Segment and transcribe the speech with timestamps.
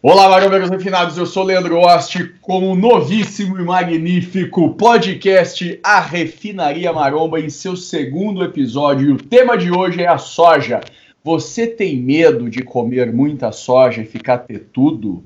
[0.00, 6.92] Olá, marombeiros refinados, eu sou Leandro Osti com o novíssimo e magnífico podcast A Refinaria
[6.92, 9.08] Maromba em seu segundo episódio.
[9.08, 10.80] E o tema de hoje é a soja.
[11.24, 15.24] Você tem medo de comer muita soja e ficar tetudo?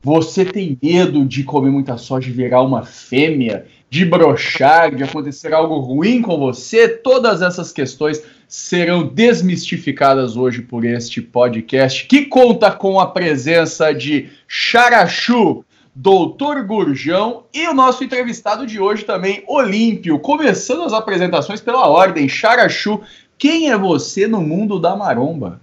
[0.00, 3.66] Você tem medo de comer muita soja e virar uma fêmea?
[3.90, 6.86] De brochar, de acontecer algo ruim com você?
[6.86, 14.28] Todas essas questões serão desmistificadas hoje por este podcast, que conta com a presença de
[14.46, 20.18] Charachu, Doutor Gurjão e o nosso entrevistado de hoje também, Olímpio.
[20.18, 23.00] Começando as apresentações pela ordem, Charachu,
[23.38, 25.60] quem é você no mundo da maromba?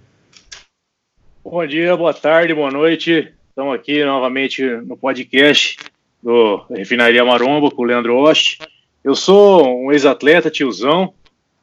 [1.44, 3.32] Bom dia, boa tarde, boa noite.
[3.48, 5.76] Estamos aqui novamente no podcast
[6.22, 8.58] do Refinaria Maromba com o Leandro Oste.
[9.04, 11.12] Eu sou um ex-atleta, tiozão,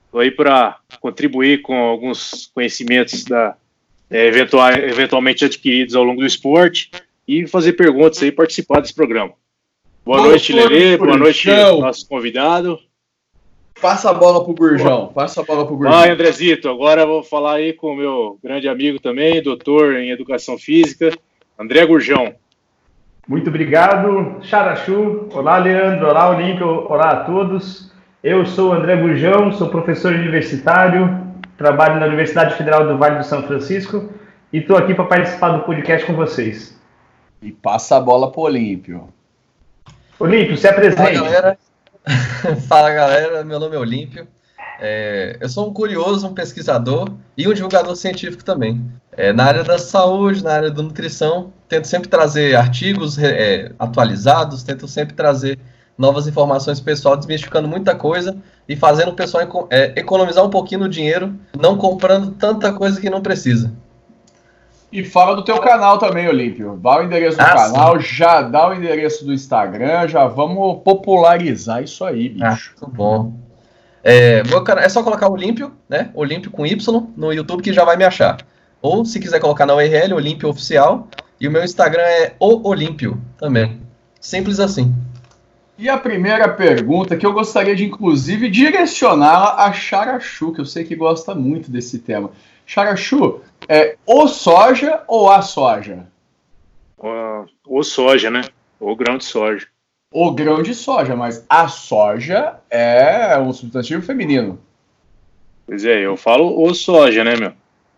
[0.09, 3.55] Estou aí para contribuir com alguns conhecimentos da,
[4.09, 6.89] é, eventual, eventualmente adquiridos ao longo do esporte
[7.27, 9.33] e fazer perguntas aí, participar desse programa.
[10.03, 10.97] Boa noite, Lelê.
[10.97, 12.79] Boa noite, nosso convidado.
[13.79, 15.11] Passa a bola pro Gurjão.
[15.13, 15.95] Passa a bola pro Gurjão.
[15.95, 16.67] Vai, Andrezito.
[16.69, 21.15] Agora eu vou falar aí com o meu grande amigo também, doutor em Educação Física,
[21.57, 22.33] André Gurjão.
[23.27, 25.29] Muito obrigado, Charachu.
[25.31, 26.07] Olá, Leandro.
[26.07, 26.67] Olá, Olímpio.
[26.67, 27.91] Olá a todos.
[28.21, 31.25] Eu sou André Gurjão, sou professor universitário,
[31.57, 34.09] trabalho na Universidade Federal do Vale do São Francisco
[34.51, 36.77] e estou aqui para participar do podcast com vocês.
[37.41, 39.07] E passa a bola para o Olímpio.
[40.19, 40.97] Olímpio, se apresente.
[40.97, 41.57] Fala galera.
[42.67, 44.27] Fala galera, meu nome é Olímpio.
[44.81, 48.83] É, eu sou um curioso, um pesquisador e um divulgador científico também.
[49.13, 54.61] É, na área da saúde, na área da nutrição, tento sempre trazer artigos é, atualizados,
[54.61, 55.57] tento sempre trazer
[55.99, 60.89] novas informações pessoal, desmistificando muita coisa e fazendo o pessoal é, economizar um pouquinho no
[60.89, 63.73] dinheiro, não comprando tanta coisa que não precisa.
[64.91, 66.79] E fala do teu canal também, Olímpio.
[66.81, 68.07] Dá o endereço do ah, canal, sim.
[68.07, 72.73] já dá o endereço do Instagram, já vamos popularizar isso aí, bicho.
[72.77, 73.33] Ah, muito bom.
[74.01, 76.09] É, meu canal, é só colocar Olímpio, né?
[76.15, 78.37] Olímpio com Y no YouTube que já vai me achar.
[78.81, 81.07] Ou se quiser colocar na URL, Olímpio Oficial.
[81.39, 83.81] E o meu Instagram é o Olímpio também.
[84.19, 84.95] Simples assim.
[85.79, 90.83] E a primeira pergunta, que eu gostaria de, inclusive, direcionar a Charachu, que eu sei
[90.83, 92.31] que gosta muito desse tema.
[92.65, 96.05] Charachu, é o soja ou a soja?
[96.97, 98.41] Uh, o soja, né?
[98.77, 99.67] O grão de soja.
[100.11, 104.59] O grão de soja, mas a soja é um substantivo feminino.
[105.65, 107.53] Pois é, eu falo o soja, né, meu?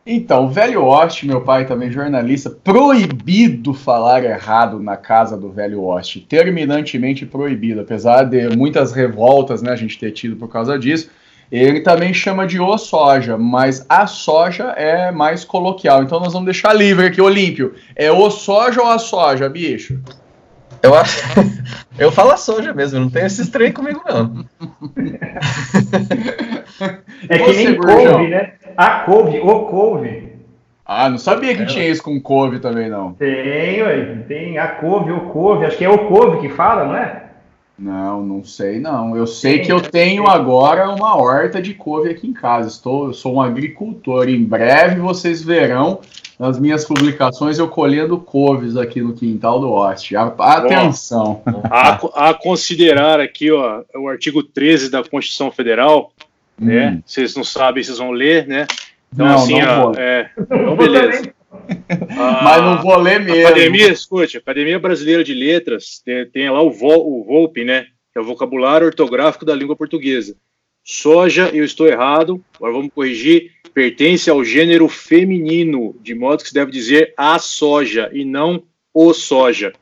[0.05, 5.83] Então, o velho Oste, meu pai também jornalista, proibido falar errado na casa do velho
[5.83, 11.09] Oste, terminantemente proibido, apesar de muitas revoltas né, a gente ter tido por causa disso.
[11.51, 16.01] Ele também chama de o soja, mas a soja é mais coloquial.
[16.01, 17.75] Então nós vamos deixar livre aqui, Olímpio.
[17.93, 19.99] É o soja ou a soja, bicho?
[20.81, 21.21] Eu acho.
[21.99, 24.45] Eu falo a soja mesmo, não tem esse trem comigo, não.
[27.29, 28.53] é que nem couve, né?
[28.75, 30.31] A couve, o couve.
[30.85, 33.13] Ah, não sabia que é, tinha isso com couve também, não.
[33.13, 35.65] Tem, ué, tem a couve, o couve.
[35.65, 37.23] Acho que é o couve que fala, não é?
[37.81, 39.17] Não, não sei não.
[39.17, 42.67] Eu sei tem, que eu tenho agora uma horta de couve aqui em casa.
[42.67, 44.29] Estou, eu sou um agricultor.
[44.29, 45.99] Em breve vocês verão
[46.37, 50.15] nas minhas publicações eu colhendo couves aqui no quintal do Oeste.
[50.15, 51.41] Atenção.
[51.63, 56.11] A, a, considerar aqui ó, o artigo 13 da Constituição Federal,
[56.61, 56.65] hum.
[56.65, 57.01] né?
[57.05, 58.67] Vocês não sabem, vocês vão ler, né?
[59.13, 61.33] Então, não, assim, não ó, é, então beleza.
[62.17, 63.47] Ah, Mas não vou ler mesmo.
[63.47, 67.87] Academia, escute, Academia Brasileira de Letras tem, tem lá o, Vol, o VOLP, né?
[68.13, 70.35] Que é o vocabulário ortográfico da língua portuguesa.
[70.83, 76.53] Soja, eu estou errado, agora vamos corrigir, pertence ao gênero feminino, de modo que se
[76.53, 79.73] deve dizer a soja e não o soja.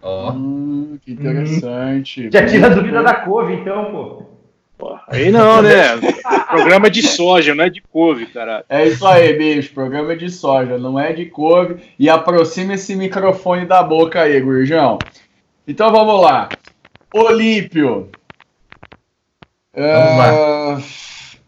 [0.00, 0.98] Ó, oh.
[0.98, 2.30] que interessante.
[2.32, 4.25] Já tira a dúvida da couve, então, pô.
[5.08, 5.96] Aí não, né?
[6.50, 8.64] programa de soja, não é de couve, cara.
[8.68, 9.72] É isso aí, bicho.
[9.72, 11.76] Programa de soja, não é de couve.
[11.98, 14.98] E aproxima esse microfone da boca aí, Gurjão.
[15.66, 16.48] Então vamos lá.
[17.14, 18.10] Olímpio.
[19.74, 20.82] Uh,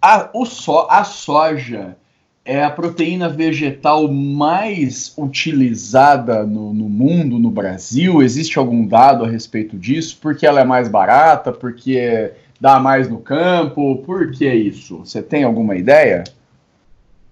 [0.00, 1.96] a, o so, a soja
[2.44, 8.22] é a proteína vegetal mais utilizada no, no, mundo, no Brasil?
[8.22, 10.19] Existe algum dado a respeito disso?
[10.20, 11.52] Porque ela é mais barata?
[11.52, 14.02] Porque dá mais no campo?
[14.05, 14.99] Por que isso?
[14.99, 16.25] Você tem alguma ideia?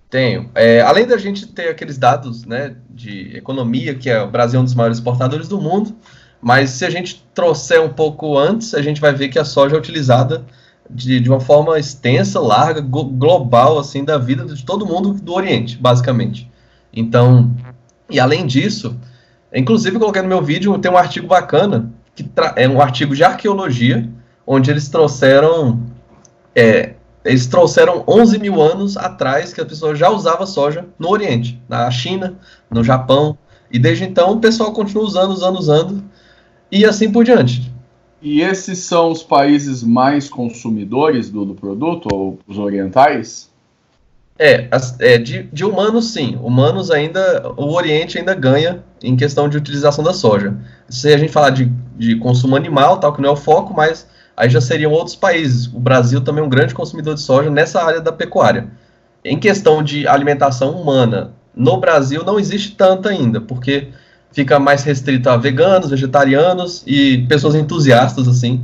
[0.08, 0.50] Tenho.
[0.54, 4.62] É, além da gente ter aqueles dados né, de economia, que é o Brasil é
[4.62, 5.94] um dos maiores exportadores do mundo,
[6.40, 9.74] mas se a gente trouxer um pouco antes, a gente vai ver que a soja
[9.74, 10.44] é utilizada
[10.88, 15.76] de, de uma forma extensa, larga, global, assim, da vida de todo mundo do Oriente,
[15.76, 16.48] basicamente.
[16.92, 17.52] Então,
[18.08, 18.96] e além disso,
[19.56, 24.08] Inclusive, coloquei no meu vídeo, tem um artigo bacana, que é um artigo de arqueologia,
[24.46, 25.82] onde eles trouxeram
[26.54, 26.94] é,
[27.26, 31.90] eles trouxeram 11 mil anos atrás que a pessoa já usava soja no Oriente, na
[31.90, 32.38] China,
[32.70, 33.36] no Japão,
[33.70, 36.04] e desde então o pessoal continua usando, usando, usando,
[36.70, 37.72] e assim por diante.
[38.22, 43.50] E esses são os países mais consumidores do, do produto, ou os orientais?
[44.38, 44.68] É,
[45.00, 46.38] é de, de, humanos sim.
[46.42, 50.56] Humanos ainda, o Oriente ainda ganha em questão de utilização da soja.
[50.88, 54.06] Se a gente falar de, de consumo animal, tal, que não é o foco, mas
[54.36, 55.66] aí já seriam outros países.
[55.66, 58.68] O Brasil também é um grande consumidor de soja nessa área da pecuária.
[59.24, 63.88] Em questão de alimentação humana, no Brasil não existe tanta ainda, porque
[64.30, 68.62] fica mais restrito a veganos, vegetarianos e pessoas entusiastas, assim,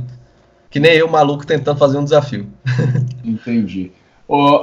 [0.69, 2.47] que nem eu, maluco, tentando fazer um desafio.
[3.25, 3.91] Entendi.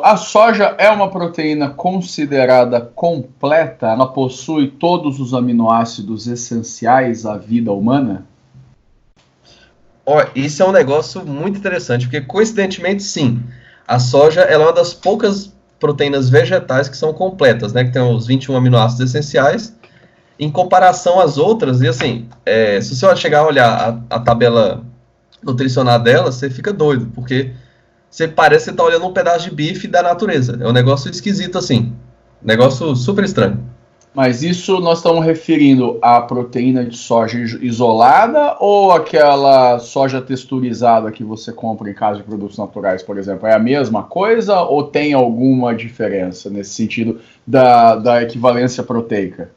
[0.03, 3.89] a soja é uma proteína considerada completa?
[3.89, 8.25] Ela possui todos os aminoácidos essenciais à vida humana?
[10.11, 13.41] Ó, isso é um negócio muito interessante, porque coincidentemente, sim,
[13.87, 17.85] a soja ela é uma das poucas proteínas vegetais que são completas, né?
[17.85, 19.73] Que tem os 21 aminoácidos essenciais,
[20.37, 24.85] em comparação às outras, e assim, é, se você chegar a olhar a, a, tabela
[25.45, 27.53] nutricional dela, você fica doido, porque
[28.11, 30.59] você parece que você tá olhando um pedaço de bife da natureza.
[30.61, 31.95] É um negócio esquisito assim.
[32.43, 33.65] Negócio super estranho.
[34.13, 41.23] Mas isso nós estamos referindo à proteína de soja isolada ou aquela soja texturizada que
[41.23, 43.47] você compra em casa de produtos naturais, por exemplo?
[43.47, 49.51] É a mesma coisa ou tem alguma diferença nesse sentido da, da equivalência proteica?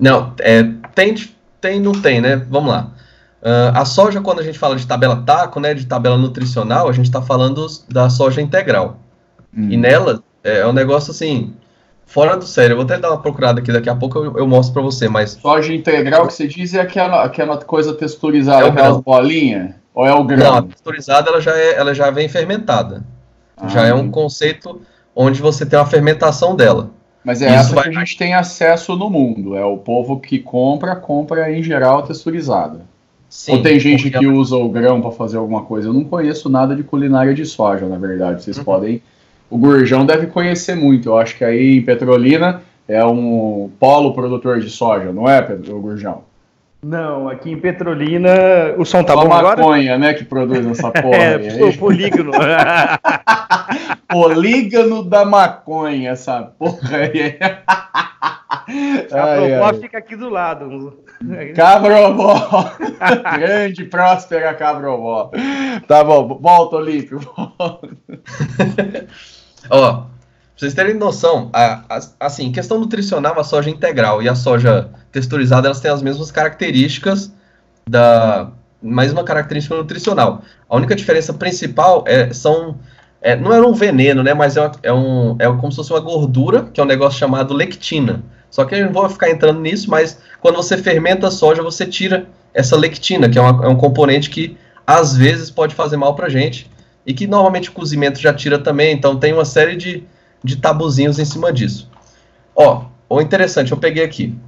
[0.00, 0.62] Não, é,
[0.94, 1.14] tem,
[1.60, 2.36] tem, não tem, né?
[2.36, 2.90] Vamos lá.
[3.42, 6.92] Uh, a soja, quando a gente fala de tabela taco, né, de tabela nutricional, a
[6.92, 8.98] gente está falando da soja integral.
[9.56, 9.68] Hum.
[9.70, 11.54] E nela é, é um negócio assim,
[12.06, 12.72] fora do sério.
[12.72, 15.08] Eu vou até dar uma procurada aqui, daqui a pouco eu, eu mostro para você,
[15.08, 15.32] mas...
[15.32, 19.74] Soja integral que você diz é aquela, aquela coisa texturizada, é aquelas bolinhas?
[19.92, 20.38] Ou é o grão?
[20.38, 23.04] Não, a texturizada ela já, é, ela já vem fermentada.
[23.56, 24.80] Ah, já é um conceito
[25.14, 26.90] onde você tem uma fermentação dela.
[27.24, 27.84] Mas é Isso essa vai...
[27.84, 29.56] que a gente tem acesso no mundo.
[29.56, 32.82] É o povo que compra, compra em geral texturizada.
[33.28, 35.88] Sim, Ou tem gente que usa o grão para fazer alguma coisa?
[35.88, 38.44] Eu não conheço nada de culinária de soja, na verdade.
[38.44, 38.64] Vocês uhum.
[38.64, 39.02] podem
[39.50, 41.08] o Gurjão deve conhecer muito.
[41.08, 45.80] Eu acho que aí em Petrolina é um polo produtor de soja, não é, Pedro,
[45.80, 46.22] Gurjão?
[46.82, 48.30] Não, aqui em Petrolina
[48.76, 49.60] o som tá Só bom maconha, agora?
[49.60, 51.76] maconha, né, que produz essa porra é, aí.
[51.76, 52.32] Polígono.
[54.08, 57.38] polígono da maconha, essa porra aí.
[59.12, 61.04] A Provó fica aqui do lado.
[61.54, 62.72] Cabrovó.
[63.38, 65.30] Grande, próspera Cabrovó.
[65.86, 67.20] Tá bom, volta, Olímpio.
[69.70, 70.06] Ó, pra
[70.56, 75.68] vocês terem noção, a, a, assim, questão nutricional, a soja integral e a soja texturizada,
[75.68, 77.32] elas têm as mesmas características
[77.88, 78.50] da
[78.82, 80.42] mesma característica nutricional.
[80.68, 82.78] A única diferença principal é, são
[83.26, 84.32] é, não é um veneno, né?
[84.32, 87.18] Mas é, uma, é, um, é como se fosse uma gordura, que é um negócio
[87.18, 88.22] chamado lectina.
[88.48, 91.84] Só que eu não vou ficar entrando nisso, mas quando você fermenta a soja, você
[91.84, 94.56] tira essa lectina, que é, uma, é um componente que
[94.86, 96.70] às vezes pode fazer mal pra gente
[97.04, 100.04] e que normalmente o cozimento já tira também, então tem uma série de,
[100.44, 101.90] de tabuzinhos em cima disso.
[102.54, 104.38] Ó, o interessante, eu peguei aqui.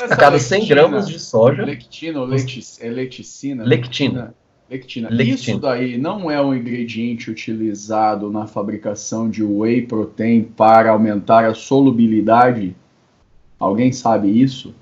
[0.00, 1.64] Essa a cada 100 gramas de soja.
[1.64, 2.92] Lectina ou é leticina?
[2.92, 3.64] Lectina.
[3.64, 4.34] Lectina.
[4.70, 5.08] Lectina.
[5.22, 11.54] Isso daí não é um ingrediente utilizado na fabricação de whey protein para aumentar a
[11.54, 12.76] solubilidade?
[13.58, 14.74] Alguém sabe isso?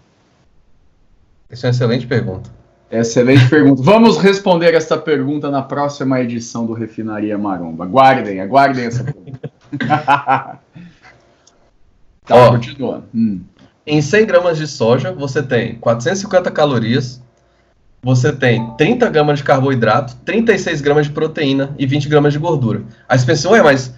[1.48, 2.50] Essa é uma excelente pergunta.
[2.90, 3.82] Excelente pergunta.
[3.82, 7.84] Vamos responder essa pergunta na próxima edição do Refinaria Maromba.
[7.84, 9.50] Aguardem, aguardem essa pergunta.
[9.86, 10.60] tá,
[12.30, 13.04] Ó, continuando.
[13.14, 13.40] Hum.
[13.86, 17.22] Em 100 gramas de soja, você tem 450 calorias,
[18.06, 22.84] você tem 30 gramas de carboidrato, 36 gramas de proteína e 20 gramas de gordura.
[23.08, 23.92] Aí você pensa, ué, mas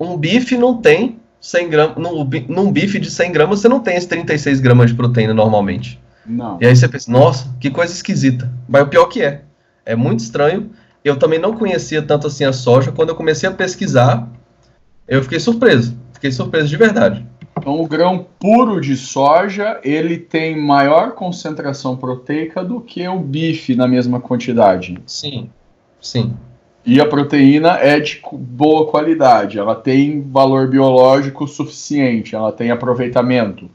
[0.00, 3.96] um bife não tem 100 gramas, num, num bife de 100 gramas você não tem
[3.96, 6.00] esses 36 gramas de proteína normalmente.
[6.24, 6.56] Não.
[6.58, 8.50] E aí você pensa, nossa, que coisa esquisita.
[8.66, 9.42] Mas o pior que é.
[9.84, 10.70] É muito estranho.
[11.04, 12.90] Eu também não conhecia tanto assim a soja.
[12.90, 14.26] Quando eu comecei a pesquisar,
[15.06, 15.94] eu fiquei surpreso.
[16.14, 17.26] Fiquei surpreso de verdade.
[17.60, 23.74] Então, o grão puro de soja, ele tem maior concentração proteica do que o bife
[23.74, 24.98] na mesma quantidade.
[25.06, 25.50] Sim,
[26.00, 26.34] sim.
[26.84, 33.70] E a proteína é de boa qualidade, ela tem valor biológico suficiente, ela tem aproveitamento.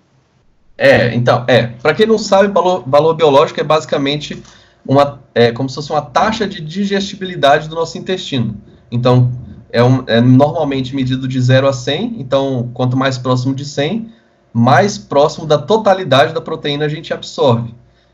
[0.75, 1.67] É, então, é.
[1.67, 4.41] Para quem não sabe, valor, valor biológico é basicamente
[4.85, 8.55] uma, é, como se fosse uma taxa de digestibilidade do nosso intestino.
[8.91, 9.31] Então,
[9.71, 14.09] é, um, é normalmente medido de 0 a 100, então, quanto mais próximo de 100,
[14.53, 17.73] mais próximo da totalidade da proteína a gente absorve.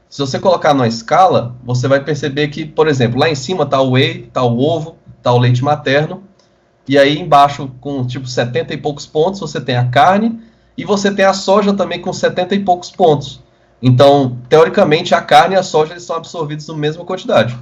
[0.09, 3.79] Se você colocar numa escala, você vai perceber que, por exemplo, lá em cima está
[3.79, 6.23] o whey, está o ovo, está o leite materno,
[6.87, 10.41] e aí embaixo, com tipo 70 e poucos pontos, você tem a carne,
[10.77, 13.41] e você tem a soja também com 70 e poucos pontos.
[13.81, 17.57] Então, teoricamente, a carne e a soja eles são absorvidos na mesma quantidade.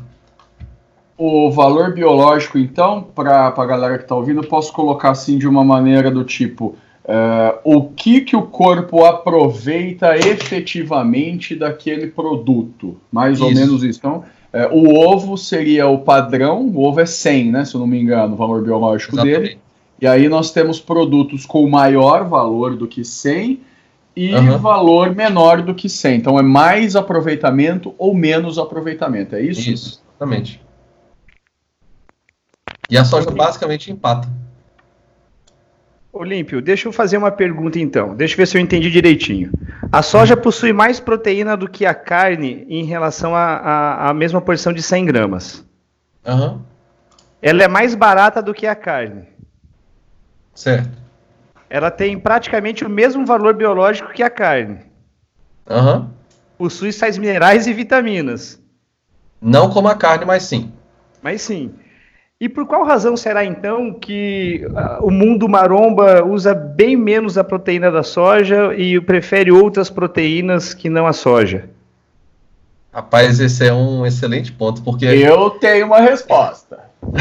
[1.22, 5.46] O valor biológico, então, para a galera que está ouvindo, eu posso colocar assim de
[5.46, 12.96] uma maneira do tipo: uh, o que, que o corpo aproveita efetivamente daquele produto?
[13.12, 13.44] Mais isso.
[13.44, 14.00] ou menos isso.
[14.00, 14.24] Então,
[14.54, 17.66] uh, o ovo seria o padrão, o ovo é 100, né?
[17.66, 19.40] Se eu não me engano, o valor biológico Exatamente.
[19.42, 19.60] dele.
[20.02, 23.60] E aí nós temos produtos com maior valor do que 100
[24.16, 24.58] e uhum.
[24.58, 26.16] valor menor do que 100.
[26.16, 29.70] Então é mais aproveitamento ou menos aproveitamento, é isso?
[29.70, 30.69] Isso, exatamente.
[32.90, 34.28] E a soja basicamente empata.
[36.12, 38.16] Olímpio, deixa eu fazer uma pergunta então.
[38.16, 39.52] Deixa eu ver se eu entendi direitinho.
[39.92, 44.82] A soja possui mais proteína do que a carne em relação à mesma porção de
[44.82, 45.66] 100 gramas.
[46.26, 46.62] Uhum.
[47.42, 49.28] Ela é mais barata do que a carne.
[50.54, 50.90] Certo.
[51.70, 54.80] Ela tem praticamente o mesmo valor biológico que a carne.
[55.70, 56.10] Uhum.
[56.58, 58.60] Possui sais minerais e vitaminas.
[59.40, 60.74] Não como a carne, mas sim.
[61.22, 61.74] Mas sim.
[62.42, 67.44] E por qual razão será então que uh, o mundo maromba usa bem menos a
[67.44, 71.70] proteína da soja e prefere outras proteínas que não a soja?
[72.94, 75.06] Rapaz, esse é um excelente ponto, porque.
[75.06, 76.80] Eu tenho uma resposta.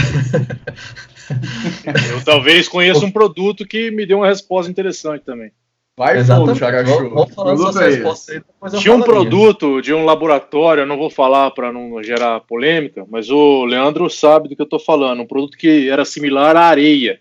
[2.10, 5.52] Eu talvez conheça um produto que me deu uma resposta interessante também.
[5.98, 7.10] Vai fundo, Charachu.
[7.10, 11.50] Vamos falar suas respostas aí, Tinha um produto de um laboratório, eu não vou falar
[11.50, 15.22] para não gerar polêmica, mas o Leandro sabe do que eu estou falando.
[15.22, 17.20] Um produto que era similar à areia.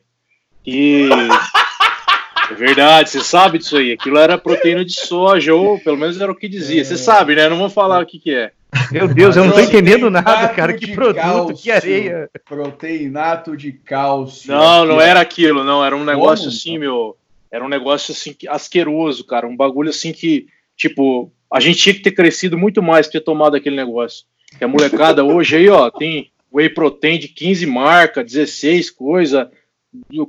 [0.64, 1.10] E.
[2.52, 3.94] é verdade, você sabe disso aí.
[3.94, 6.86] Aquilo era proteína de soja, ou pelo menos era o que dizia.
[6.86, 7.50] Você sabe, né?
[7.50, 8.52] Não vou falar o que, que é.
[8.92, 10.74] Meu Deus, eu não tô entendendo nada, cara.
[10.74, 12.30] Que produto, cálcio, que areia.
[12.48, 14.54] Proteinato de cálcio.
[14.54, 15.84] Não, não era aquilo, não.
[15.84, 16.56] Era um negócio Como?
[16.56, 17.18] assim, meu.
[17.52, 19.48] Era um negócio assim asqueroso, cara.
[19.48, 23.56] Um bagulho assim que, tipo, a gente tinha que ter crescido muito mais ter tomado
[23.56, 24.26] aquele negócio.
[24.58, 29.52] Que a molecada hoje aí, ó, tem whey protein de 15 marca, 16 coisa,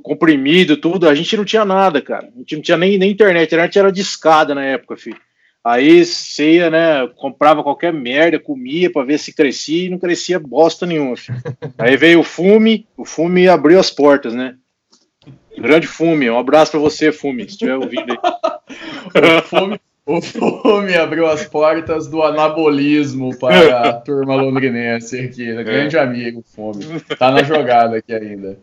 [0.01, 1.07] comprimido, tudo.
[1.07, 2.29] A gente não tinha nada, cara.
[2.35, 3.41] A gente não tinha nem, nem internet.
[3.41, 5.19] A internet era discada na época, filho.
[5.63, 10.39] Aí você ia, né, comprava qualquer merda, comia para ver se crescia e não crescia
[10.39, 11.17] bosta nenhuma.
[11.17, 11.37] Filho.
[11.77, 14.55] Aí veio o fume, o fume abriu as portas, né?
[15.57, 18.17] Grande fume, um abraço para você, fume, se estiver ouvindo aí.
[19.39, 25.63] o, fume, o fume abriu as portas do anabolismo para a turma londrinense aqui, né?
[25.63, 26.01] grande é.
[26.01, 26.85] amigo, fume.
[27.17, 28.57] Tá na jogada aqui ainda.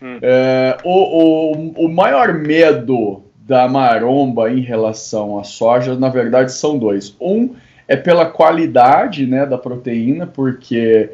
[0.00, 0.18] Hum.
[0.22, 6.78] É, o, o, o maior medo da maromba em relação à soja, na verdade, são
[6.78, 7.16] dois.
[7.20, 7.54] Um
[7.88, 11.10] é pela qualidade né, da proteína, porque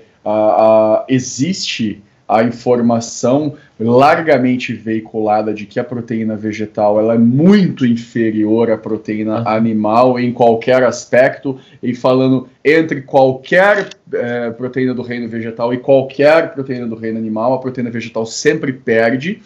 [1.08, 8.78] existe a informação largamente veiculada de que a proteína vegetal ela é muito inferior à
[8.78, 9.48] proteína uhum.
[9.48, 16.54] animal em qualquer aspecto, e falando entre qualquer é, proteína do reino vegetal e qualquer
[16.54, 19.42] proteína do reino animal, a proteína vegetal sempre perde.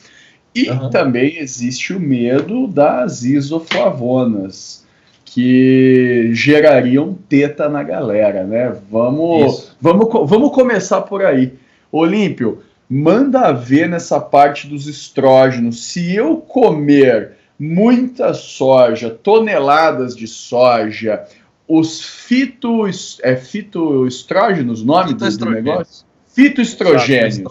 [0.55, 0.91] E uhum.
[0.91, 4.87] também existe o medo das isoflavonas,
[5.25, 8.75] que gerariam teta na galera, né?
[8.91, 11.53] Vamos, vamos, vamos começar por aí.
[11.93, 15.85] Olímpio, manda ver nessa parte dos estrógenos.
[15.85, 21.25] Se eu comer muita soja, toneladas de soja,
[21.67, 22.85] os fito,
[23.23, 26.07] é, fitoestrógenos, nome do, do negócio?
[26.35, 27.43] Fitoestrogênios.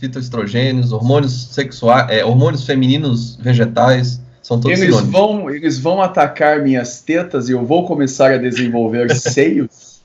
[0.00, 7.02] Fitoestrogênios, hormônios sexuais, é, hormônios femininos vegetais, são todos eles vão Eles vão atacar minhas
[7.02, 10.00] tetas e eu vou começar a desenvolver seios?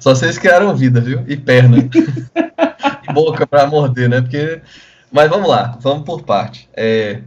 [0.00, 1.20] Só vocês criaram vida, viu?
[1.28, 1.78] E perna.
[3.12, 4.20] boca para morder, né?
[4.20, 4.60] Porque...
[5.10, 6.68] Mas vamos lá, vamos por parte.
[6.74, 7.20] É...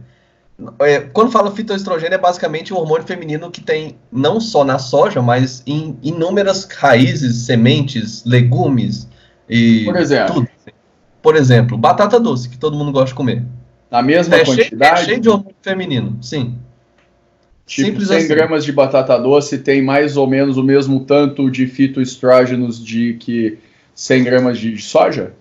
[0.80, 5.22] É, quando fala fitoestrogênio, é basicamente um hormônio feminino que tem não só na soja,
[5.22, 9.08] mas em inúmeras raízes, sementes, legumes,
[9.48, 10.34] e Por exemplo.
[10.34, 10.48] Tudo.
[11.22, 13.44] Por exemplo, batata doce, que todo mundo gosta de comer.
[13.90, 14.68] Na mesma é quantidade?
[14.68, 16.58] Cheio, é cheio de hormônio feminino, sim.
[17.66, 18.28] Tipo, Simples 100 assim.
[18.28, 23.58] gramas de batata doce tem mais ou menos o mesmo tanto de fitoestrógenos de que
[23.94, 25.34] 100 gramas de soja?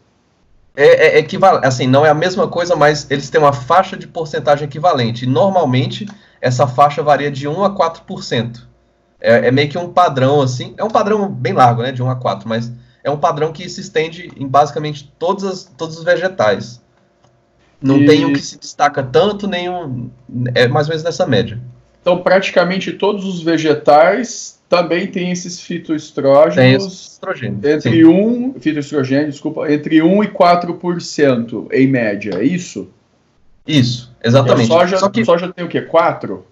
[0.79, 4.07] É, é equivalente, assim, não é a mesma coisa, mas eles têm uma faixa de
[4.07, 5.25] porcentagem equivalente.
[5.25, 6.05] Normalmente,
[6.39, 8.59] essa faixa varia de 1 a 4%.
[9.19, 12.09] É, é meio que um padrão, assim, é um padrão bem largo, né, de 1
[12.11, 12.71] a 4, mas
[13.03, 16.79] é um padrão que se estende em basicamente todos, as, todos os vegetais.
[17.81, 18.05] Não e...
[18.05, 20.11] tem um que se destaca tanto, nenhum.
[20.53, 21.59] É mais ou menos nessa média.
[21.99, 30.01] Então, praticamente todos os vegetais também têm esses fitoestrógenos Tem entre 1, fitoestrogênio, desculpa, entre
[30.01, 32.89] 1 e 4% em média, é isso?
[33.65, 34.69] Isso, exatamente.
[34.69, 35.25] E a soja, Só que...
[35.25, 35.81] soja tem o quê?
[35.81, 36.45] 4?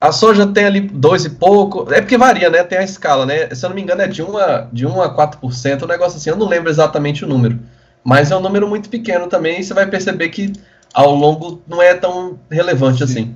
[0.00, 1.92] A soja tem ali 2 e pouco.
[1.92, 2.62] É porque varia, né?
[2.62, 3.52] Tem a escala, né?
[3.52, 6.18] Se eu não me engano, é de 1 a, de 1 a 4%, um negócio
[6.18, 6.30] assim.
[6.30, 7.58] Eu não lembro exatamente o número.
[8.04, 10.52] Mas é um número muito pequeno também, e você vai perceber que
[10.94, 13.04] ao longo não é tão relevante Sim.
[13.04, 13.34] assim.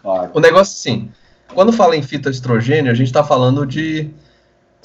[0.00, 0.30] Claro.
[0.32, 1.10] O negócio sim.
[1.54, 4.10] Quando fala em fitoestrogênio, a gente está falando de,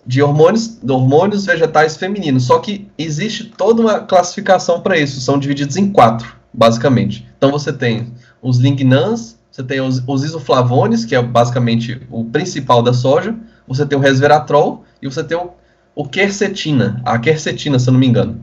[0.06, 2.46] de hormônios, de hormônios vegetais femininos.
[2.46, 5.20] Só que existe toda uma classificação para isso.
[5.22, 7.28] São divididos em quatro, basicamente.
[7.38, 12.82] Então você tem os lignans, você tem os, os isoflavones, que é basicamente o principal
[12.82, 13.36] da soja.
[13.68, 15.52] Você tem o resveratrol e você tem o,
[15.96, 18.42] o quercetina, a quercetina, se eu não me engano.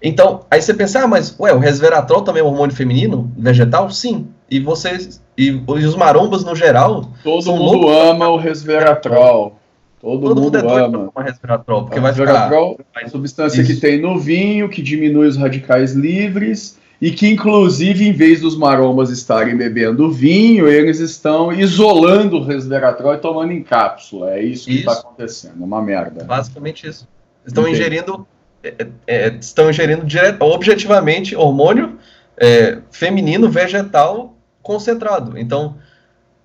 [0.00, 3.90] Então, aí você pensa, ah, mas ué, o resveratrol também é um hormônio feminino, vegetal?
[3.90, 4.28] Sim.
[4.48, 7.10] E vocês e, e os marombas no geral.
[7.22, 9.58] Todo mundo loucos, ama o resveratrol.
[10.00, 11.10] Todo, Todo mundo, mundo é ama.
[11.14, 13.00] o resveratrol, porque o vai resveratrol ficar...
[13.00, 13.74] é a substância Isso.
[13.74, 18.56] que tem no vinho, que diminui os radicais livres e que, inclusive, em vez dos
[18.56, 24.34] marombas estarem bebendo vinho, eles estão isolando o resveratrol e tomando em cápsula.
[24.34, 26.24] É isso que está acontecendo, é uma merda.
[26.24, 27.06] Basicamente isso.
[27.44, 27.80] Estão Entendi.
[27.80, 28.26] ingerindo
[28.62, 31.98] é, é, estão ingerindo direto, objetivamente hormônio
[32.36, 34.35] é, feminino vegetal
[34.66, 35.38] concentrado.
[35.38, 35.76] Então,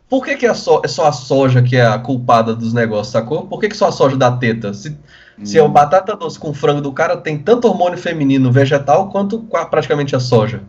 [0.08, 3.08] por que, que é, só, é só a soja que é a culpada dos negócios,
[3.08, 3.48] sacou?
[3.48, 4.74] Por que, que só a soja dá teta?
[4.74, 5.46] Se, hum.
[5.46, 10.16] se a batata doce com frango do cara tem tanto hormônio feminino vegetal quanto praticamente
[10.16, 10.62] a soja.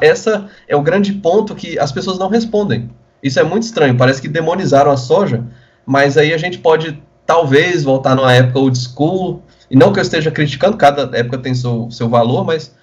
[0.00, 2.90] Essa é o grande ponto que as pessoas não respondem.
[3.22, 5.44] Isso é muito estranho, parece que demonizaram a soja,
[5.84, 10.02] mas aí a gente pode talvez voltar numa época old school, e não que eu
[10.02, 12.74] esteja criticando, cada época tem seu, seu valor, mas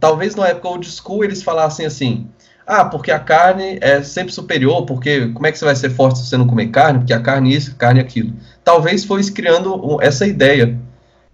[0.00, 2.28] talvez na época old school eles falassem assim:
[2.68, 6.18] ah, porque a carne é sempre superior, porque como é que você vai ser forte
[6.18, 6.98] se você não comer carne?
[6.98, 8.34] Porque a carne é isso, a carne é aquilo.
[8.62, 10.78] Talvez foi se criando essa ideia.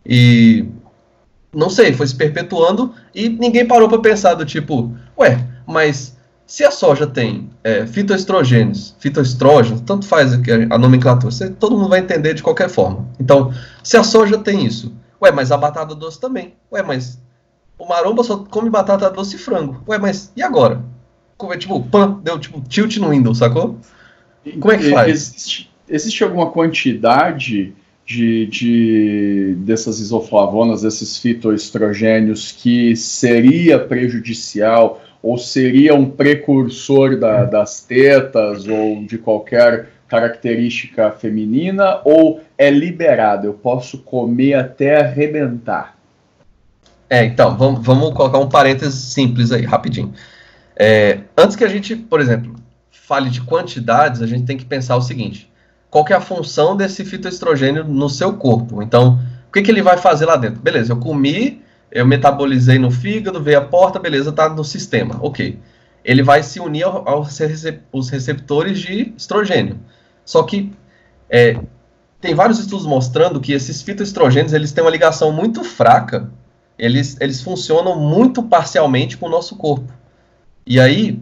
[0.07, 0.64] E
[1.52, 6.63] não sei, foi se perpetuando e ninguém parou para pensar do tipo, ué, mas se
[6.63, 10.32] a soja tem é, fitoestrogênios, fitoestrógenos, tanto faz
[10.71, 13.08] a nomenclatura, você, todo mundo vai entender de qualquer forma.
[13.19, 16.54] Então, se a soja tem isso, ué, mas a batata doce também.
[16.71, 17.19] Ué, mas
[17.76, 19.82] o maromba só come batata doce e frango.
[19.89, 20.94] Ué, mas e agora?
[21.36, 23.78] Como é, tipo, pan, deu tipo tilt no Windows, sacou?
[24.60, 25.10] Como é que faz?
[25.10, 27.73] Existe, existe alguma quantidade
[28.06, 37.80] de, de, dessas isoflavonas, desses fitoestrogênios que seria prejudicial ou seria um precursor da, das
[37.80, 43.47] tetas ou de qualquer característica feminina ou é liberado?
[43.47, 45.97] Eu posso comer até arrebentar?
[47.08, 50.12] É, então, vamos, vamos colocar um parênteses simples aí, rapidinho.
[50.76, 52.54] É, antes que a gente, por exemplo,
[52.91, 55.50] fale de quantidades, a gente tem que pensar o seguinte:
[55.91, 58.82] qual é a função desse fitoestrogênio no seu corpo?
[58.82, 60.60] Então, o que, que ele vai fazer lá dentro?
[60.60, 61.63] Beleza, eu comi
[61.95, 65.56] eu metabolizei no fígado, veio a porta, beleza, tá no sistema, ok.
[66.04, 67.39] Ele vai se unir aos
[68.10, 69.78] receptores de estrogênio.
[70.25, 70.73] Só que
[71.30, 71.56] é,
[72.21, 76.28] tem vários estudos mostrando que esses fitoestrogênios eles têm uma ligação muito fraca,
[76.76, 79.93] eles, eles funcionam muito parcialmente com o nosso corpo.
[80.67, 81.21] E aí,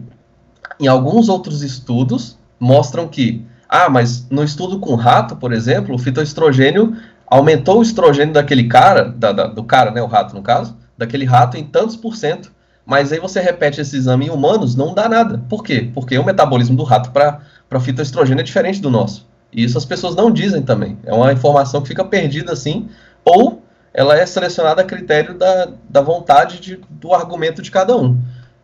[0.79, 5.97] em alguns outros estudos, mostram que, ah, mas no estudo com rato, por exemplo, o
[5.97, 6.95] fitoestrogênio
[7.27, 11.25] aumentou o estrogênio daquele cara, da, da, do cara, né, o rato no caso, daquele
[11.25, 12.51] rato em tantos por cento,
[12.85, 15.41] mas aí você repete esse exame em humanos, não dá nada.
[15.49, 15.89] Por quê?
[15.93, 19.27] Porque o metabolismo do rato para fitoestrogênio é diferente do nosso.
[19.51, 20.97] E isso as pessoas não dizem também.
[21.03, 22.89] É uma informação que fica perdida assim,
[23.23, 28.19] ou ela é selecionada a critério da, da vontade de, do argumento de cada um.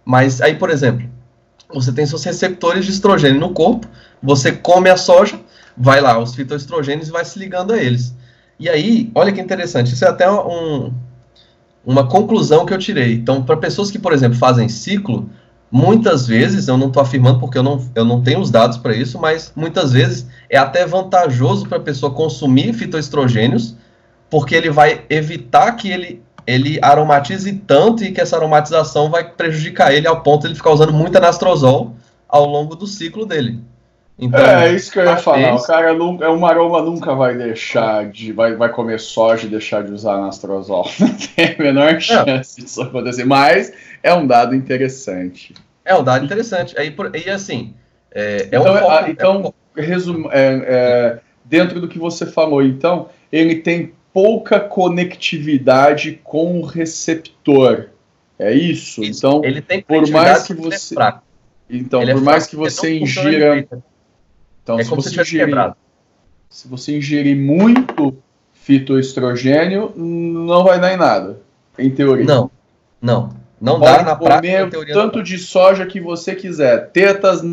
[0.09, 1.07] Mas aí, por exemplo,
[1.71, 3.87] você tem seus receptores de estrogênio no corpo,
[4.23, 5.39] você come a soja,
[5.77, 8.15] vai lá, os fitoestrogênios vai se ligando a eles.
[8.59, 10.91] E aí, olha que interessante, isso é até um,
[11.85, 13.13] uma conclusão que eu tirei.
[13.13, 15.29] Então, para pessoas que, por exemplo, fazem ciclo,
[15.71, 18.95] muitas vezes, eu não estou afirmando porque eu não, eu não tenho os dados para
[18.95, 23.75] isso, mas muitas vezes é até vantajoso para a pessoa consumir fitoestrogênios,
[24.27, 29.93] porque ele vai evitar que ele, ele aromatize tanto e que essa aromatização vai prejudicar
[29.93, 31.95] ele ao ponto de ele ficar usando muito anastrozol
[32.27, 33.59] ao longo do ciclo dele.
[34.17, 35.55] Então, é, é isso que eu ia falar.
[35.55, 38.33] O cara nunca, é um maromba nunca vai deixar de.
[38.33, 40.89] Vai, vai comer soja e deixar de usar anastrozol.
[40.99, 41.99] Não tem a menor é.
[41.99, 42.63] chance é.
[42.63, 43.23] disso acontecer.
[43.23, 45.53] Mas é um dado interessante.
[45.85, 46.77] É um dado interessante.
[46.77, 47.75] Aí, por, e assim.
[48.11, 49.85] É, é então, um foco, a, então é um...
[49.85, 57.89] Resum, é, dentro do que você falou, então, ele tem pouca conectividade com o receptor.
[58.37, 59.03] É isso?
[59.03, 59.19] isso.
[59.19, 60.95] Então, ele tem por mais que você.
[61.69, 63.67] Então, Ele é por é mais que você é ingira.
[64.63, 65.73] Então, é se você ingerir,
[66.49, 68.17] se você ingerir muito
[68.53, 71.39] fitoestrogênio, não vai dar em nada,
[71.77, 72.25] em teoria.
[72.25, 72.49] Não,
[73.01, 73.37] não.
[73.59, 74.69] Não Pode dá na prática.
[74.69, 76.91] Teoria tanto de soja que você quiser.
[76.91, 77.43] Tetas.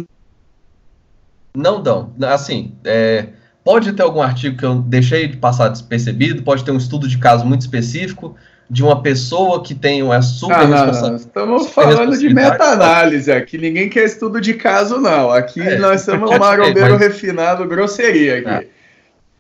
[1.55, 2.13] Não dão.
[2.23, 3.31] Assim, é,
[3.67, 7.19] pode ter algum artigo que eu deixei de passar despercebido, pode ter um estudo de
[7.19, 8.37] caso muito específico
[8.71, 11.23] de uma pessoa que tem uma super ah, responsabilidade.
[11.23, 15.33] Estamos falando de meta-análise aqui, ninguém quer estudo de caso, não.
[15.33, 17.01] Aqui é, nós somos um marombeiro mas...
[17.01, 18.49] refinado, grosseria aqui.
[18.49, 18.67] É.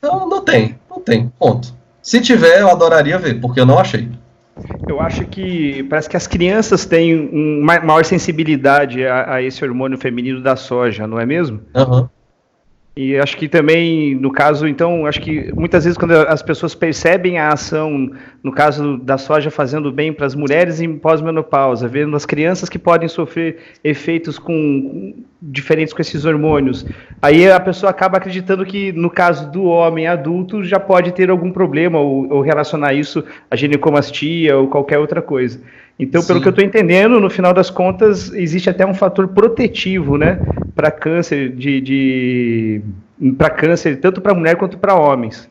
[0.02, 1.72] Não, não tem, não tem, ponto.
[2.02, 4.08] Se tiver, eu adoraria ver, porque eu não achei.
[4.88, 7.28] Eu acho que parece que as crianças têm
[7.60, 11.60] uma maior sensibilidade a, a esse hormônio feminino da soja, não é mesmo?
[11.74, 12.08] Uhum.
[12.98, 17.38] E acho que também, no caso, então, acho que muitas vezes quando as pessoas percebem
[17.38, 18.10] a ação,
[18.42, 22.78] no caso da soja fazendo bem para as mulheres em pós-menopausa, vendo as crianças que
[22.78, 26.86] podem sofrer efeitos com, diferentes com esses hormônios,
[27.20, 31.52] aí a pessoa acaba acreditando que no caso do homem adulto já pode ter algum
[31.52, 35.60] problema ou, ou relacionar isso a ginecomastia ou qualquer outra coisa.
[35.98, 36.28] Então, Sim.
[36.28, 40.38] pelo que eu estou entendendo, no final das contas, existe até um fator protetivo, né,
[40.74, 42.82] para câncer de, de
[43.38, 45.48] para câncer tanto para mulher quanto para homens.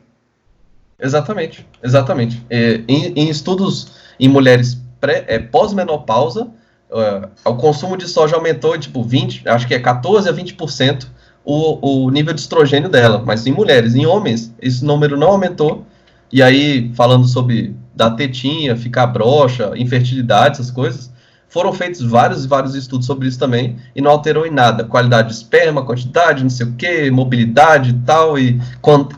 [1.00, 2.44] Exatamente, exatamente.
[2.48, 6.44] É, em, em, estudos em mulheres pré, é, pós-menopausa,
[6.90, 11.06] uh, o consumo de soja aumentou tipo 20, acho que é 14 a 20%
[11.44, 15.86] o, o nível de estrogênio dela, mas em mulheres, em homens, esse número não aumentou.
[16.32, 21.10] E aí, falando sobre da tetinha, ficar broxa, infertilidade, essas coisas,
[21.48, 24.84] foram feitos vários e vários estudos sobre isso também e não alterou em nada.
[24.84, 28.60] Qualidade de esperma, quantidade, não sei o que, mobilidade e tal, e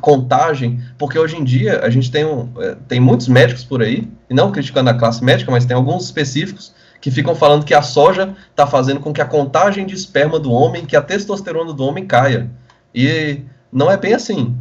[0.00, 4.08] contagem, porque hoje em dia a gente tem, um, é, tem muitos médicos por aí,
[4.30, 7.82] e não criticando a classe médica, mas tem alguns específicos que ficam falando que a
[7.82, 11.84] soja está fazendo com que a contagem de esperma do homem, que a testosterona do
[11.84, 12.50] homem caia.
[12.94, 13.40] E
[13.72, 14.56] não é bem assim.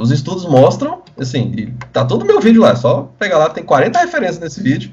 [0.00, 3.98] Os estudos mostram, assim, tá todo meu vídeo lá, é só pegar lá, tem 40
[4.00, 4.90] referências nesse vídeo,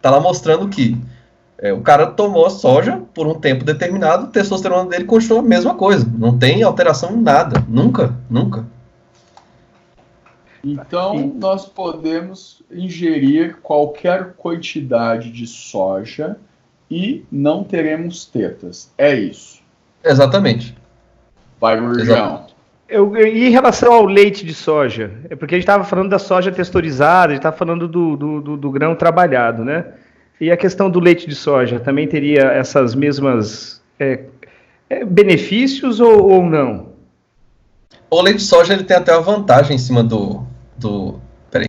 [0.00, 0.96] tá lá mostrando que
[1.58, 5.74] é, o cara tomou soja por um tempo determinado, a testosterona dele continua a mesma
[5.74, 8.64] coisa, não tem alteração em nada, nunca, nunca.
[10.64, 16.38] Então, nós podemos ingerir qualquer quantidade de soja
[16.90, 18.90] e não teremos tetas.
[18.96, 19.60] É isso.
[20.02, 20.74] Exatamente.
[21.60, 22.46] Vai, Gurjão.
[22.88, 25.10] Eu, em relação ao leite de soja?
[25.30, 28.40] É porque a gente estava falando da soja texturizada, a gente estava falando do, do,
[28.42, 29.86] do, do, grão trabalhado, né?
[30.38, 34.24] E a questão do leite de soja também teria essas mesmas é,
[34.90, 36.92] é, benefícios ou, ou, não?
[38.10, 40.44] O leite de soja ele tem até a vantagem em cima do.
[40.76, 41.18] do
[41.50, 41.68] peraí.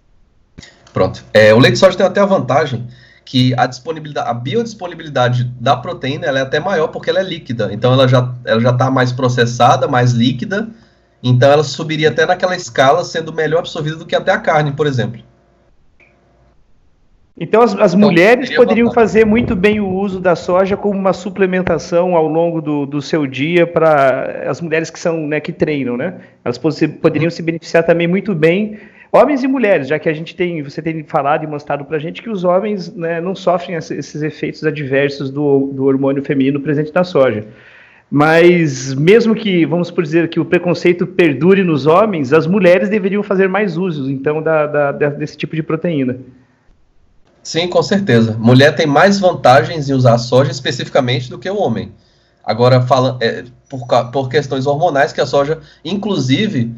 [0.92, 1.24] Pronto.
[1.34, 2.88] É, o leite de soja tem até a vantagem
[3.24, 7.70] que a disponibilidade, a biodisponibilidade da proteína ela é até maior porque ela é líquida.
[7.72, 10.70] Então ela já ela já está mais processada, mais líquida
[11.24, 14.86] então ela subiria até naquela escala, sendo melhor absorvida do que até a carne, por
[14.88, 15.22] exemplo.
[17.38, 21.12] Então as, as então, mulheres poderiam fazer muito bem o uso da soja como uma
[21.12, 25.98] suplementação ao longo do, do seu dia para as mulheres que são né, que treinam,
[25.98, 26.22] né?
[26.46, 28.80] Elas poderiam se beneficiar também muito bem,
[29.12, 32.00] homens e mulheres, já que a gente tem, você tem falado e mostrado para a
[32.00, 36.92] gente que os homens né, não sofrem esses efeitos adversos do, do hormônio feminino presente
[36.94, 37.46] na soja.
[38.10, 43.24] Mas mesmo que, vamos por dizer, que o preconceito perdure nos homens, as mulheres deveriam
[43.24, 46.18] fazer mais uso, então, da, da, desse tipo de proteína.
[47.44, 48.38] Sim, com certeza.
[48.40, 51.92] Mulher tem mais vantagens em usar soja especificamente do que o homem.
[52.44, 56.74] Agora, fala, é, por, por questões hormonais, que a soja, inclusive,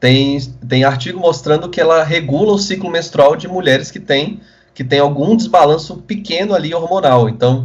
[0.00, 4.40] tem, tem artigo mostrando que ela regula o ciclo menstrual de mulheres que têm
[4.78, 7.28] que tem algum desbalanço pequeno ali hormonal.
[7.28, 7.64] Então,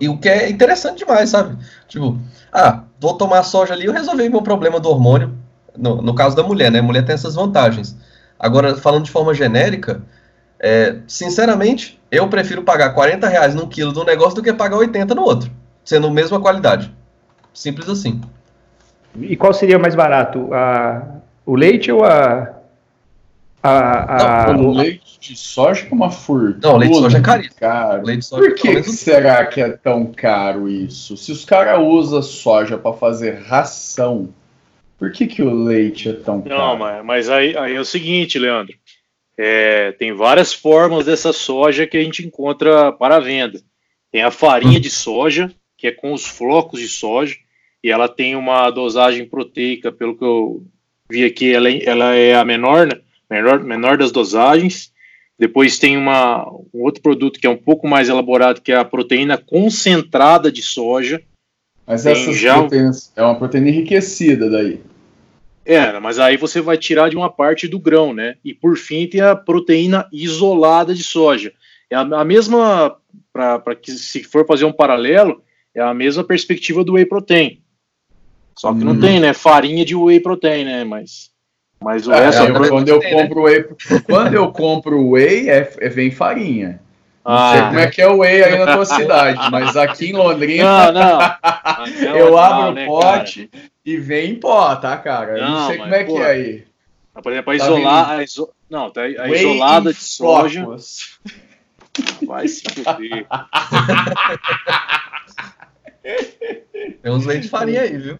[0.00, 1.56] e o que é interessante demais, sabe?
[1.86, 2.18] Tipo,
[2.52, 5.34] ah, vou tomar soja ali, eu resolvi meu problema do hormônio.
[5.76, 6.80] No, no caso da mulher, né?
[6.80, 7.96] A mulher tem essas vantagens.
[8.38, 10.02] Agora, falando de forma genérica,
[10.58, 14.76] é, sinceramente, eu prefiro pagar 40 reais num quilo de um negócio do que pagar
[14.76, 15.50] 80 no outro,
[15.84, 16.92] sendo a mesma qualidade.
[17.54, 18.20] Simples assim.
[19.16, 20.52] E qual seria mais barato?
[20.52, 21.02] A,
[21.46, 22.57] o leite ou a,
[23.68, 26.58] a, a, não, o leite de soja é uma fortuna.
[26.62, 27.60] Não, leite de soja é caríssimo.
[27.60, 28.06] Caro.
[28.06, 31.16] Leite de soja Por que, que será que é tão caro isso?
[31.16, 34.32] Se os caras usam soja para fazer ração,
[34.98, 36.56] por que, que o leite é tão caro?
[36.56, 38.74] Não, mas, mas aí, aí é o seguinte, Leandro.
[39.36, 43.60] É, tem várias formas dessa soja que a gente encontra para venda.
[44.10, 47.36] Tem a farinha de soja, que é com os flocos de soja,
[47.82, 50.66] e ela tem uma dosagem proteica, pelo que eu
[51.08, 53.00] vi aqui, ela, é, ela é a menor, né?
[53.30, 54.92] Menor, menor das dosagens.
[55.38, 58.84] Depois tem uma, um outro produto que é um pouco mais elaborado, que é a
[58.84, 61.22] proteína concentrada de soja,
[61.86, 62.58] Mas essas já...
[62.58, 64.80] proteínas é uma proteína enriquecida daí.
[65.64, 68.36] É, mas aí você vai tirar de uma parte do grão, né?
[68.42, 71.52] E por fim tem a proteína isolada de soja.
[71.90, 72.96] É a, a mesma,
[73.32, 75.42] para que se for fazer um paralelo,
[75.74, 77.62] é a mesma perspectiva do whey protein.
[78.56, 78.84] Só que hum.
[78.84, 79.32] não tem, né?
[79.34, 80.84] Farinha de whey protein, né?
[80.84, 81.30] Mas,
[81.80, 82.42] mas o é, resto.
[82.42, 83.10] É, eu, quando eu né?
[83.10, 83.64] compro whey,
[84.04, 86.80] quando eu compro whey, é, é vem farinha.
[87.24, 90.10] Não ah, sei como é que é o whey aí na tua cidade, mas aqui
[90.10, 91.36] em Londrina, não, não.
[92.16, 93.64] eu não, abro o né, pote cara?
[93.84, 95.38] e vem em pó, tá, cara?
[95.38, 96.64] Eu não, sei como é pô, que é aí.
[97.22, 98.48] Por exemplo, a tá isolar, a iso...
[98.70, 100.66] não, tá a isolada de soja.
[102.26, 103.26] Vai se fuder.
[107.02, 108.18] Tem uns leite de farinha aí, viu?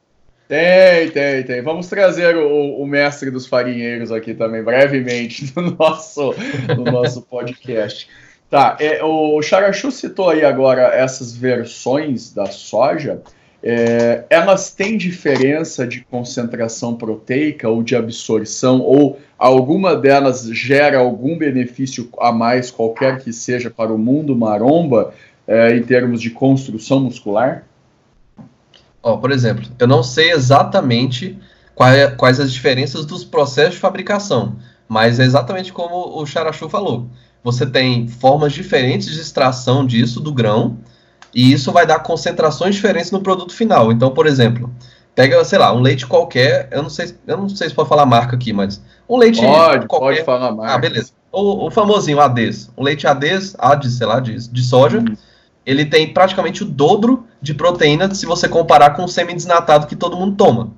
[0.48, 1.60] Tem, tem, tem.
[1.60, 6.34] Vamos trazer o, o, mestre dos farinheiros aqui também, brevemente, no nosso,
[6.74, 8.08] no nosso podcast.
[8.48, 13.20] Tá, é, o Charachu citou aí agora essas versões da soja.
[13.62, 21.36] É, elas têm diferença de concentração proteica ou de absorção, ou alguma delas gera algum
[21.36, 25.12] benefício a mais, qualquer que seja, para o mundo maromba,
[25.46, 27.67] é, em termos de construção muscular?
[29.08, 31.38] Ó, por exemplo, eu não sei exatamente
[31.74, 37.08] quais, quais as diferenças dos processos de fabricação, mas é exatamente como o Charachu falou.
[37.42, 40.76] Você tem formas diferentes de extração disso do grão,
[41.34, 43.90] e isso vai dar concentrações diferentes no produto final.
[43.90, 44.70] Então, por exemplo,
[45.14, 48.04] pega, sei lá, um leite qualquer, eu não sei, eu não sei se pode falar
[48.04, 50.06] marca aqui, mas um leite pode, qualquer.
[50.06, 50.74] Pode falar marca.
[50.74, 51.12] Ah, beleza.
[51.32, 55.16] O, o famosinho ADES, um leite ADES, ADES, sei lá, de, de soja, hum.
[55.68, 60.16] Ele tem praticamente o dobro de proteína se você comparar com o semi-desnatado que todo
[60.16, 60.72] mundo toma.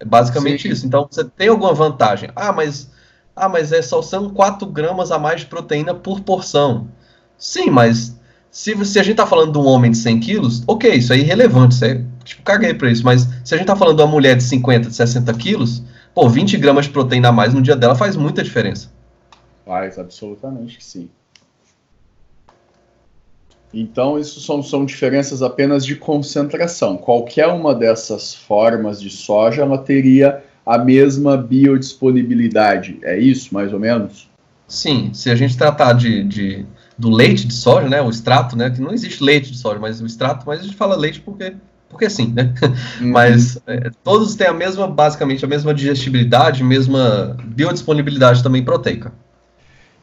[0.00, 0.70] É basicamente Sim.
[0.70, 0.84] isso.
[0.84, 2.28] Então, você tem alguma vantagem.
[2.34, 2.90] Ah, mas,
[3.36, 6.88] ah, mas é só são 4 gramas a mais de proteína por porção.
[7.38, 8.18] Sim, mas
[8.50, 11.18] se, se a gente tá falando de um homem de 100 quilos, ok, isso é
[11.18, 13.04] irrelevante, isso é, tipo, caguei pra isso.
[13.04, 16.28] Mas se a gente tá falando de uma mulher de 50, de 60 quilos, pô,
[16.28, 18.90] 20 gramas de proteína a mais no dia dela faz muita diferença.
[19.64, 21.08] Faz, absolutamente que sim.
[23.72, 26.96] Então, isso são, são diferenças apenas de concentração.
[26.96, 32.98] Qualquer uma dessas formas de soja, ela teria a mesma biodisponibilidade.
[33.02, 34.28] É isso, mais ou menos?
[34.66, 36.66] Sim, se a gente tratar de, de,
[36.98, 40.00] do leite de soja, né, o extrato, né, que não existe leite de soja, mas
[40.00, 41.54] o extrato, mas a gente fala leite porque,
[41.88, 42.52] porque sim, né?
[43.00, 43.12] Uhum.
[43.12, 49.12] Mas é, todos têm a mesma, basicamente, a mesma digestibilidade, mesma biodisponibilidade também proteica.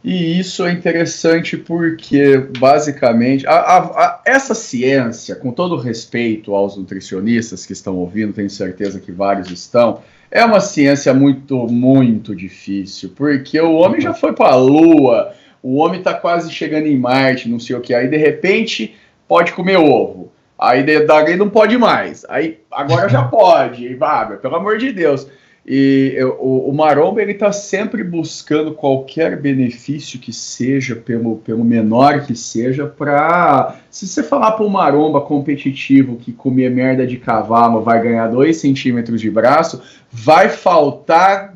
[0.03, 6.75] E isso é interessante porque, basicamente, a, a, a, essa ciência, com todo respeito aos
[6.75, 13.13] nutricionistas que estão ouvindo, tenho certeza que vários estão, é uma ciência muito, muito difícil,
[13.15, 17.47] porque o homem já foi para a Lua, o homem está quase chegando em Marte,
[17.47, 20.33] não sei o que, aí de repente pode comer ovo.
[20.59, 22.25] Aí daí não pode mais.
[22.29, 23.85] Aí agora já pode.
[23.85, 25.27] E, ah, pelo amor de Deus.
[25.65, 32.25] E o, o Maromba ele está sempre buscando qualquer benefício que seja, pelo, pelo menor
[32.25, 37.81] que seja, para se você falar para um Maromba competitivo que comer merda de cavalo
[37.81, 41.52] vai ganhar 2 centímetros de braço, vai faltar,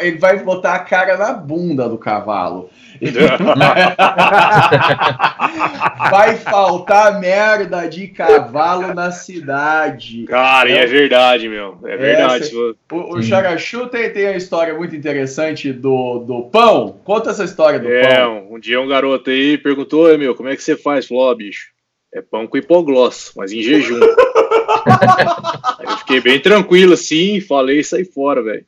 [0.00, 2.70] ele vai botar a cara na bunda do cavalo.
[6.10, 10.24] Vai faltar merda de cavalo na cidade.
[10.24, 11.78] Cara, é, é verdade, meu.
[11.84, 12.44] É verdade.
[12.44, 12.56] Essa,
[12.92, 16.98] o, o Charachu tem, tem uma história muito interessante do, do pão.
[17.04, 18.46] Conta essa história do é, pão.
[18.50, 21.06] Um dia um garoto aí perguntou, meu, como é que você faz?
[21.06, 21.68] Falou, ó, oh, bicho,
[22.14, 24.00] é pão com hipogloss, mas em jejum.
[25.80, 28.64] eu fiquei bem tranquilo assim, falei e saí fora, velho.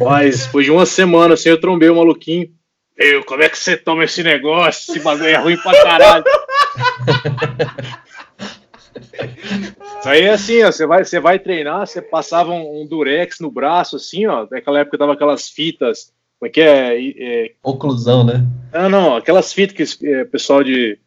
[0.00, 2.48] Mas depois de uma semana assim, eu trombei o maluquinho.
[2.96, 4.92] Eu, como é que você toma esse negócio?
[4.92, 6.24] Esse bagulho é ruim pra caralho.
[9.98, 13.40] Isso aí é assim, ó, você vai, você vai treinar, você passava um, um, durex
[13.40, 14.46] no braço, assim, ó.
[14.50, 16.98] Naquela época tava aquelas fitas, como é que é?
[17.18, 17.52] é...
[17.62, 18.44] Oclusão, né?
[18.72, 20.98] Não, não, aquelas fitas que é, o pessoal de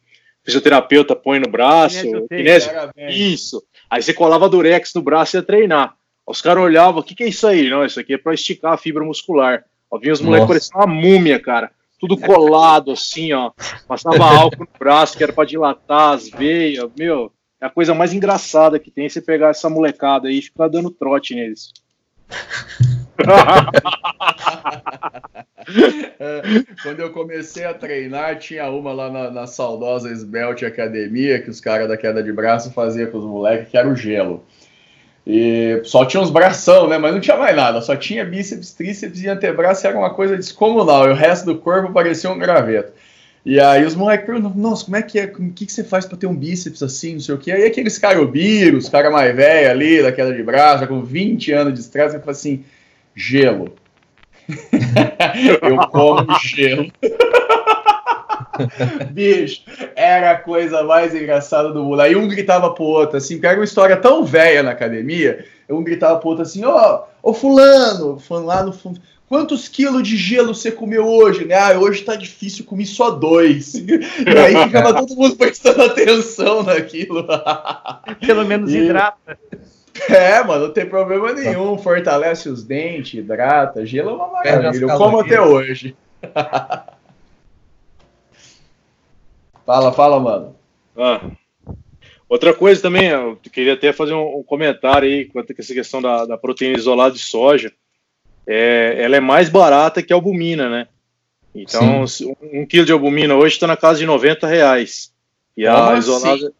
[0.44, 2.26] fisioterapeuta põe no braço.
[2.28, 2.70] Kinésio,
[3.08, 3.62] isso.
[3.90, 5.94] Aí você colava durex no braço e ia treinar.
[6.26, 7.70] Os caras olhavam, o que, que é isso aí?
[7.70, 9.64] Não, isso aqui é para esticar a fibra muscular.
[9.90, 13.50] Ó, vinha os moleques parecendo uma múmia, cara tudo colado assim, ó.
[13.86, 16.88] Passava álcool no braço que era para dilatar as veias.
[16.96, 20.42] Meu, é a coisa mais engraçada que tem é você pegar essa molecada aí e
[20.42, 21.72] ficar dando trote neles.
[26.82, 31.60] Quando eu comecei a treinar, tinha uma lá na, na saudosa Esbelt Academia que os
[31.60, 34.44] caras da queda de braço faziam com os moleques, que era o gelo.
[35.26, 36.98] E só tinha uns bração, né?
[36.98, 37.80] Mas não tinha mais nada.
[37.80, 39.86] Só tinha bíceps, tríceps e antebraço.
[39.86, 41.08] Era uma coisa descomunal.
[41.08, 42.92] E o resto do corpo parecia um graveto.
[43.44, 45.24] E aí os moleques perguntam, nossa, como é que é?
[45.26, 47.52] O que, que você faz pra ter um bíceps assim, não sei o quê?
[47.52, 48.28] Aí aqueles caras
[48.76, 52.14] os caras mais velhos ali, da queda de braço, já com 20 anos de estresse,
[52.14, 52.64] você fala assim,
[53.14, 53.72] gelo.
[54.48, 56.90] eu como gelo.
[59.10, 59.62] Bicho,
[59.94, 62.00] era a coisa mais engraçada do mundo.
[62.00, 65.82] Aí um gritava pro outro, assim, que era uma história tão velha na academia, um
[65.82, 70.16] gritava pro outro assim, ó, oh, ô fulano, falando lá no fundo, quantos quilos de
[70.16, 71.44] gelo você comeu hoje?
[71.44, 71.54] Né?
[71.54, 73.74] Ah, hoje tá difícil, comi só dois.
[73.86, 77.26] E aí ficava todo mundo prestando atenção naquilo.
[78.24, 78.78] Pelo menos e...
[78.78, 79.38] hidrata.
[80.08, 81.78] É, mano, não tem problema nenhum.
[81.78, 83.84] Fortalece os dentes, hidrata.
[83.86, 84.84] Gelo é uma maravilha.
[84.84, 85.96] Eu como até hoje.
[89.66, 90.56] Fala, fala, mano.
[90.96, 91.20] Ah.
[92.28, 96.00] Outra coisa também, eu queria até fazer um, um comentário aí quanto a essa questão
[96.00, 97.72] da, da proteína isolada de soja.
[98.46, 100.88] É, ela é mais barata que a albumina, né?
[101.54, 102.34] Então, Sim.
[102.52, 105.12] um quilo de albumina hoje está na casa de 90 reais.
[105.56, 106.34] E Como a isolada.
[106.34, 106.52] Assim?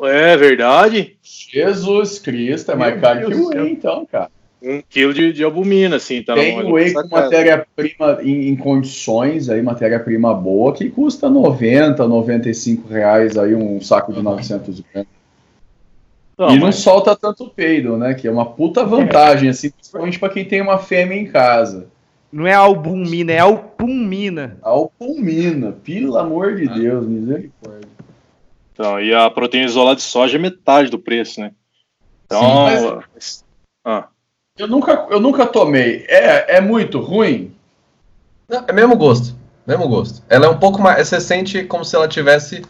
[0.00, 1.16] É verdade?
[1.22, 4.30] Jesus Cristo, é mais caro que o então, cara.
[4.60, 9.48] Um quilo de, de albumina, assim, tá Tem o whey com matéria-prima em, em, condições,
[9.48, 15.18] aí, matéria-prima boa, que custa 90, 95 reais, aí, um saco de 900 gramas.
[16.36, 18.14] Não, e não solta tanto peido, né?
[18.14, 21.88] Que é uma puta vantagem, assim, principalmente para quem tem uma fêmea em casa.
[22.30, 24.58] Não é albumina, é alpumina.
[24.62, 26.74] Alpumina, pelo amor de ah.
[26.74, 27.88] Deus, misericórdia.
[28.72, 31.52] Então, e a proteína isolada de soja é metade do preço, né?
[32.24, 32.40] Então.
[32.40, 33.44] Sim, mas...
[33.84, 34.08] ah.
[34.58, 36.04] Eu, nunca, eu nunca tomei.
[36.08, 37.54] É, é muito ruim?
[38.48, 39.36] Não, é mesmo gosto.
[39.66, 40.22] Mesmo gosto.
[40.28, 41.06] Ela é um pouco mais.
[41.06, 42.62] Você sente como se ela tivesse.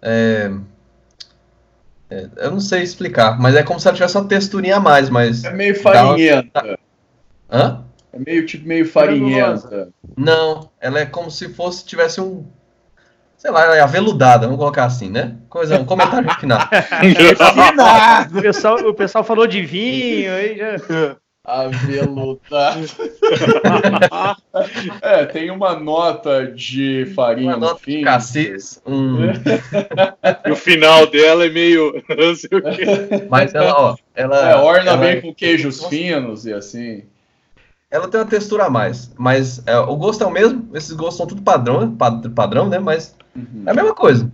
[0.00, 0.50] É,
[2.10, 5.08] é, eu não sei explicar, mas é como se ela tivesse uma texturinha a mais,
[5.10, 5.44] mas.
[5.44, 6.78] É meio farinhenta.
[7.50, 7.84] Hã?
[8.12, 9.90] É meio tipo meio farinhenta.
[10.16, 12.46] Não, ela é como se fosse tivesse um
[13.42, 15.34] sei lá, é aveludada, vamos colocar assim, né?
[15.48, 16.60] Coisa, um comentário final.
[18.30, 21.16] o, pessoal, o pessoal falou de vinho aí já.
[21.44, 22.78] Aveludada.
[25.02, 27.98] é, tem uma nota de farinha uma no fim.
[27.98, 29.16] De cassis, um...
[30.46, 32.00] e o final dela é meio.
[33.28, 34.50] Mas ela, ó, ela.
[34.50, 34.98] É, orna ela...
[34.98, 37.02] bem com queijos finos e assim.
[37.90, 40.70] Ela tem uma textura a mais, mas é, o gosto é o mesmo.
[40.74, 41.92] Esses gostos são tudo padrão,
[42.34, 42.78] padrão, né?
[42.78, 43.64] Mas Uhum.
[43.66, 44.30] É a mesma coisa.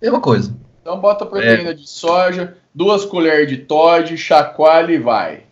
[0.00, 0.56] Mesma coisa.
[0.82, 1.74] Então bota proteína é.
[1.74, 5.42] de soja, duas colheres de Todd, chacoalha e vai.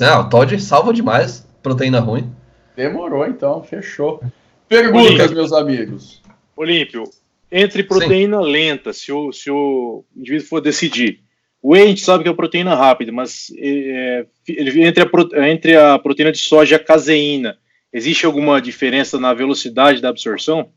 [0.00, 2.30] Não, Todd salva demais proteína ruim.
[2.76, 4.22] Demorou então, fechou.
[4.68, 5.34] Perguntas, Olímpio.
[5.34, 6.22] meus amigos.
[6.56, 7.04] Olímpio,
[7.50, 8.50] entre proteína Sim.
[8.50, 11.20] lenta, se o, se o indivíduo for decidir,
[11.62, 15.98] o whey a gente sabe que é proteína rápida, mas é, entre, a, entre a
[15.98, 17.56] proteína de soja e a caseína,
[17.92, 20.68] existe alguma diferença na velocidade da absorção?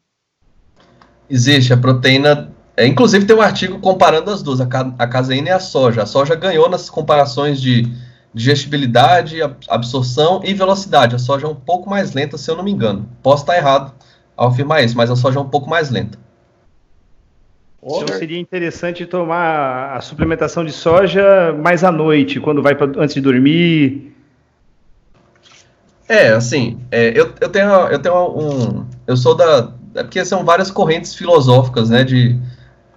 [1.30, 2.50] Existe, a proteína.
[2.76, 6.04] É, inclusive tem um artigo comparando as duas, a, ca, a caseína e a soja.
[6.04, 7.92] A soja ganhou nas comparações de
[8.34, 11.16] digestibilidade, absorção e velocidade.
[11.16, 13.10] A soja é um pouco mais lenta, se eu não me engano.
[13.24, 13.94] Posso estar errado
[14.36, 16.20] ao afirmar isso, mas a soja é um pouco mais lenta.
[17.82, 23.16] Então seria interessante tomar a suplementação de soja mais à noite, quando vai pra, antes
[23.16, 24.14] de dormir.
[26.08, 28.86] É, assim, é, eu, eu tenho, eu tenho um.
[29.06, 32.40] Eu sou da, é porque são várias correntes filosóficas, né, de,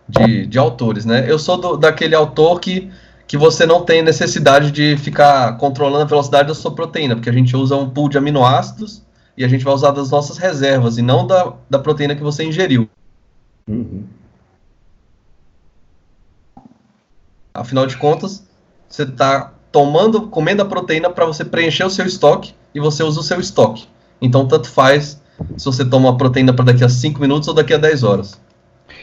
[0.06, 1.24] de, de autores, né?
[1.26, 2.90] Eu sou do, daquele autor que,
[3.26, 7.32] que você não tem necessidade de ficar controlando a velocidade da sua proteína, porque a
[7.32, 9.02] gente usa um pool de aminoácidos
[9.36, 12.44] e a gente vai usar das nossas reservas e não da, da proteína que você
[12.44, 12.88] ingeriu.
[13.66, 14.04] Uhum.
[17.54, 18.46] Afinal de contas,
[18.88, 23.20] você está tomando, comendo a proteína para você preencher o seu estoque e você usa
[23.20, 23.88] o seu estoque.
[24.20, 25.19] Então, tanto faz
[25.57, 28.40] se você toma uma proteína para daqui a 5 minutos ou daqui a 10 horas.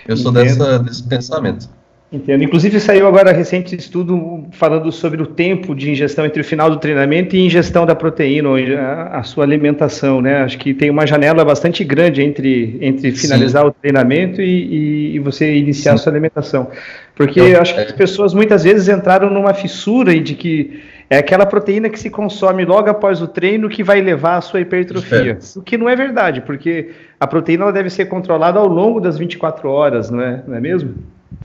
[0.07, 1.69] Eu sou dessa, desse pensamento.
[2.09, 2.41] Entendo.
[2.41, 6.77] Inclusive saiu agora recente estudo falando sobre o tempo de ingestão entre o final do
[6.77, 10.37] treinamento e ingestão da proteína, a, a sua alimentação, né?
[10.37, 13.67] Acho que tem uma janela bastante grande entre, entre finalizar Sim.
[13.67, 15.95] o treinamento e, e, você iniciar Sim.
[15.95, 16.69] a sua alimentação.
[17.13, 20.79] Porque eu acho que as pessoas muitas vezes entraram numa fissura de que
[21.09, 24.59] é aquela proteína que se consome logo após o treino que vai levar à sua
[24.59, 25.39] hipertrofia.
[25.55, 29.17] O que não é verdade, porque a proteína ela deve ser controlada ao longo das
[29.17, 30.95] 24 horas, não é, não é mesmo?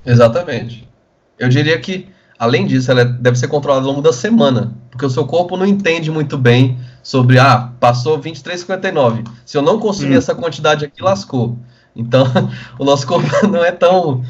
[0.04, 0.88] Exatamente.
[1.38, 2.08] Eu diria que,
[2.38, 5.64] além disso, ela deve ser controlada ao longo da semana, porque o seu corpo não
[5.64, 9.24] entende muito bem sobre, ah, passou 23,59.
[9.44, 10.18] Se eu não consumir hum.
[10.18, 11.56] essa quantidade aqui, lascou.
[11.94, 12.26] Então,
[12.80, 14.24] o nosso corpo não é tão,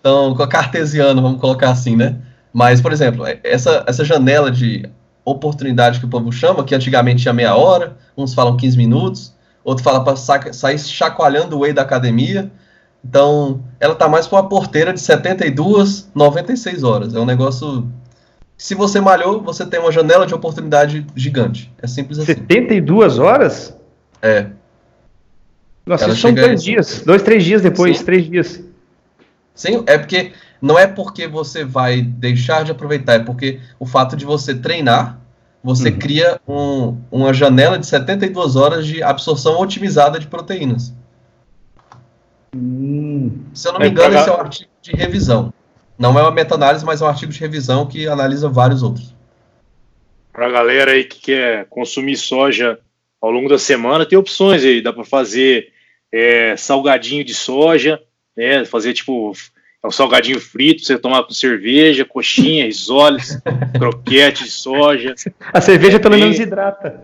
[0.00, 2.16] tão cartesiano, vamos colocar assim, né?
[2.56, 4.88] Mas, por exemplo, é, essa, essa janela de
[5.22, 9.84] oportunidade que o povo chama, que antigamente tinha meia hora, uns falam 15 minutos, outro
[9.84, 12.50] fala para sair chacoalhando o whey da academia.
[13.04, 17.14] Então, ela tá mais para uma porteira de 72, 96 horas.
[17.14, 17.86] É um negócio.
[18.56, 21.70] Se você malhou, você tem uma janela de oportunidade gigante.
[21.82, 22.28] É simples assim.
[22.28, 23.76] 72 horas?
[24.22, 24.46] É.
[25.84, 27.02] Nossa, ela isso são dois dias.
[27.04, 28.04] Dois, três dias depois, Sim.
[28.06, 28.64] três dias.
[29.54, 30.32] Sim, é porque.
[30.60, 35.20] Não é porque você vai deixar de aproveitar, é porque o fato de você treinar,
[35.62, 35.98] você uhum.
[35.98, 40.94] cria um, uma janela de 72 horas de absorção otimizada de proteínas.
[42.54, 43.44] Hum.
[43.52, 45.52] Se eu não me é, engano, esse é um artigo de revisão.
[45.98, 49.14] Não é uma meta-análise, mas é um artigo de revisão que analisa vários outros.
[50.32, 52.78] Para a galera aí que quer consumir soja
[53.20, 54.82] ao longo da semana, tem opções aí.
[54.82, 55.72] Dá para fazer
[56.12, 58.00] é, salgadinho de soja,
[58.36, 59.32] né, fazer tipo
[59.86, 63.40] um salgadinho frito, você tomar com cerveja, coxinha, risoles,
[63.78, 65.14] croquete de soja.
[65.52, 67.02] A cerveja pelo menos hidrata.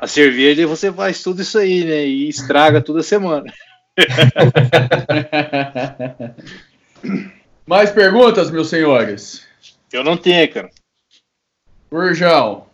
[0.00, 2.06] A cerveja você faz tudo isso aí, né?
[2.06, 3.52] E estraga toda semana.
[7.66, 9.46] Mais perguntas, meus senhores?
[9.92, 10.70] Eu não tenho, cara.
[11.90, 12.66] Urjão.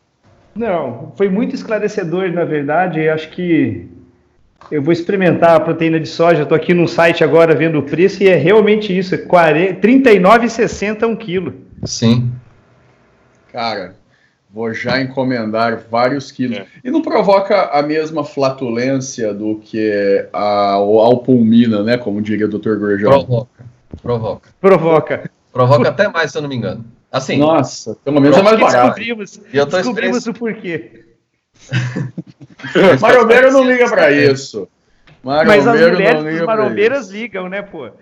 [0.54, 3.08] Não, foi muito esclarecedor, na verdade.
[3.08, 3.88] Acho que
[4.70, 6.42] eu vou experimentar a proteína de soja.
[6.42, 11.06] Estou aqui no site agora vendo o preço e é realmente isso: é R$ 39,60
[11.06, 11.54] um quilo.
[11.84, 12.30] Sim.
[13.52, 13.94] Cara,
[14.52, 16.58] Vou já encomendar vários quilos.
[16.58, 16.66] É.
[16.82, 21.96] E não provoca a mesma flatulência do que a, a alpulmina, né?
[21.96, 22.74] Como diria o Dr.
[22.74, 23.10] Gorjão.
[23.10, 23.64] Provoca.
[24.02, 24.50] Provoca.
[24.60, 25.30] Provoca.
[25.52, 26.84] Provoca até mais, se eu não me engano.
[27.12, 27.38] Assim.
[27.38, 28.96] Nossa, pelo menos é mais barato.
[28.96, 31.04] Descobrimos, e eu tô descobrimos o porquê.
[33.00, 34.68] Marombeiro não liga para isso.
[35.22, 37.86] Marombeiro Mas as mulheres marombeiras ligam, né, pô?
[37.86, 37.92] É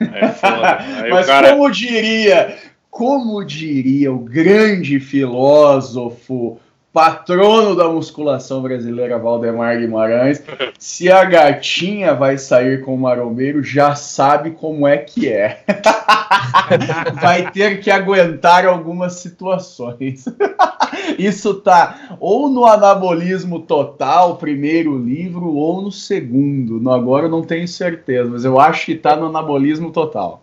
[1.10, 1.50] Mas cara...
[1.50, 2.56] como diria
[2.98, 6.58] como diria o grande filósofo,
[6.92, 10.42] patrono da musculação brasileira, Valdemar Guimarães,
[10.78, 15.62] se a gatinha vai sair com o marombeiro, já sabe como é que é.
[17.20, 20.24] vai ter que aguentar algumas situações.
[21.18, 26.90] Isso tá ou no anabolismo total, primeiro livro, ou no segundo.
[26.90, 30.42] Agora eu não tenho certeza, mas eu acho que tá no anabolismo total.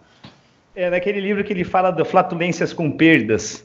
[0.75, 3.64] É naquele livro que ele fala de flatulências com perdas.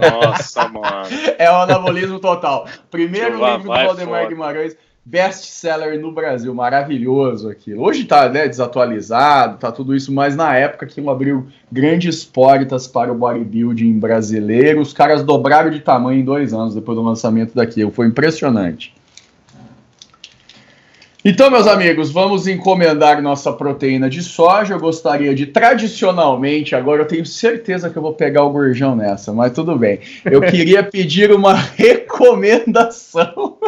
[0.00, 1.08] Nossa, mano.
[1.38, 2.66] É o anabolismo total.
[2.90, 7.82] Primeiro livro do Valdemar Guimarães, best-seller no Brasil, maravilhoso aquilo.
[7.82, 13.12] Hoje tá né, desatualizado, tá tudo isso, mas na época aquilo abriu grandes portas para
[13.12, 14.80] o bodybuilding brasileiro.
[14.80, 17.90] Os caras dobraram de tamanho em dois anos depois do lançamento daquilo.
[17.90, 18.94] Foi impressionante.
[21.22, 24.72] Então, meus amigos, vamos encomendar nossa proteína de soja.
[24.72, 29.30] Eu gostaria de, tradicionalmente, agora eu tenho certeza que eu vou pegar o gorjão nessa,
[29.30, 30.00] mas tudo bem.
[30.24, 33.58] Eu queria pedir uma recomendação.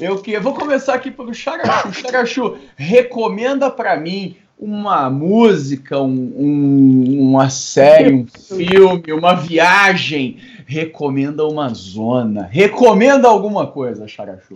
[0.00, 1.92] eu queria, vou começar aqui pelo Xarachu.
[1.92, 10.38] Xarachu, recomenda para mim uma música, um, um, uma série, um filme, uma viagem.
[10.66, 12.48] Recomenda uma zona.
[12.50, 14.54] Recomenda alguma coisa, Xarachu.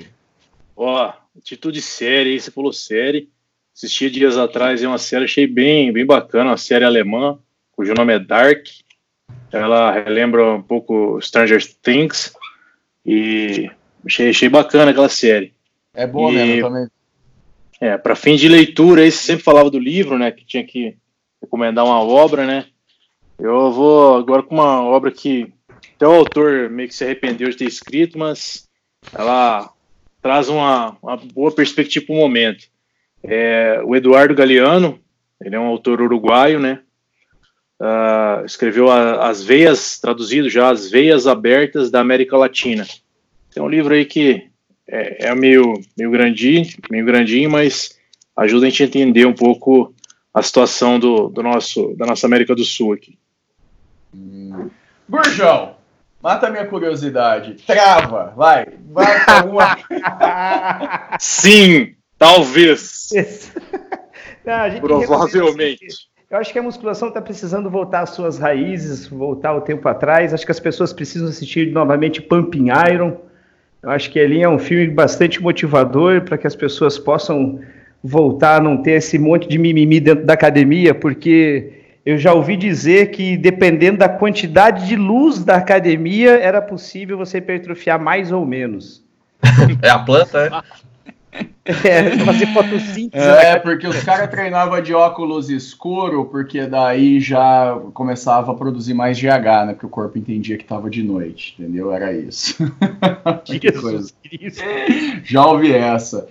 [0.83, 3.28] Ó, atitude série, aí você falou série.
[3.76, 7.39] Assisti dias atrás, é uma série, achei bem, bem bacana, uma série alemã,
[7.72, 8.66] cujo nome é Dark.
[9.53, 12.33] Ela relembra um pouco Stranger Things.
[13.05, 13.70] E
[14.07, 15.53] achei, achei bacana aquela série.
[15.93, 16.89] É boa e, mesmo também.
[17.78, 20.31] É, para fim de leitura, aí você sempre falava do livro, né?
[20.31, 20.97] Que tinha que
[21.43, 22.64] recomendar uma obra, né?
[23.39, 25.53] Eu vou agora com uma obra que
[25.95, 28.66] até o autor meio que se arrependeu de ter escrito, mas
[29.12, 29.74] ela
[30.23, 32.66] traz uma, uma boa perspectiva para o momento.
[33.23, 34.99] É, o Eduardo Galeano,
[35.41, 36.81] ele é um autor uruguaio, né?
[37.81, 42.87] Uh, escreveu a, As Veias, traduzido já, As Veias Abertas da América Latina.
[43.57, 44.49] É um livro aí que
[44.87, 47.99] é, é meio, meio grandinho, meio grandinho, mas
[48.37, 49.95] ajuda a gente a entender um pouco
[50.33, 53.18] a situação do, do nosso, da nossa América do Sul aqui.
[54.14, 54.68] Hum.
[56.23, 57.55] Mata a minha curiosidade.
[57.66, 58.66] Trava, vai.
[58.91, 59.79] Vai com alguma.
[61.18, 63.09] Sim, talvez.
[64.45, 66.11] Não, Provavelmente.
[66.31, 70.33] Eu acho que a musculação está precisando voltar às suas raízes, voltar o tempo atrás.
[70.33, 73.16] Acho que as pessoas precisam assistir novamente Pumping Iron.
[73.83, 77.61] Eu acho que ali é um filme bastante motivador para que as pessoas possam
[78.03, 82.57] voltar a não ter esse monte de mimimi dentro da academia, porque eu já ouvi
[82.57, 88.45] dizer que, dependendo da quantidade de luz da academia, era possível você hipertrofiar mais ou
[88.47, 89.05] menos.
[89.83, 90.81] É a planta, é?
[91.65, 93.25] É, fazer fotossíntese.
[93.25, 99.19] É, porque os caras treinavam de óculos escuro, porque daí já começava a produzir mais
[99.19, 99.73] GH, né?
[99.73, 101.93] Porque o corpo entendia que tava de noite, entendeu?
[101.93, 102.57] Era isso.
[103.45, 104.13] que coisa.
[105.25, 106.29] Já ouvi essa.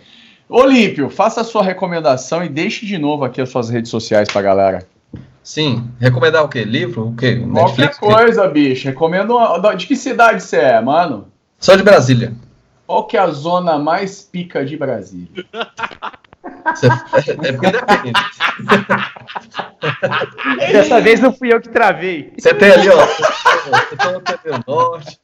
[0.47, 4.41] Olímpio, faça a sua recomendação e deixe de novo aqui as suas redes sociais pra
[4.41, 4.85] galera.
[5.43, 6.63] Sim, recomendar o quê?
[6.63, 7.07] Livro?
[7.09, 7.35] O quê?
[7.35, 7.97] Netflix?
[7.97, 8.87] Qualquer coisa, bicho.
[8.87, 9.35] Recomendo.
[9.35, 9.75] Uma...
[9.75, 11.27] De que cidade você é, mano?
[11.57, 12.33] Sou de Brasília.
[12.85, 15.45] Qual que é a zona mais pica de Brasília?
[17.43, 18.13] É porque depende.
[20.71, 22.31] Dessa vez não fui eu que travei.
[22.37, 23.05] Você tem ali, ó.
[23.05, 25.19] Você tem no norte.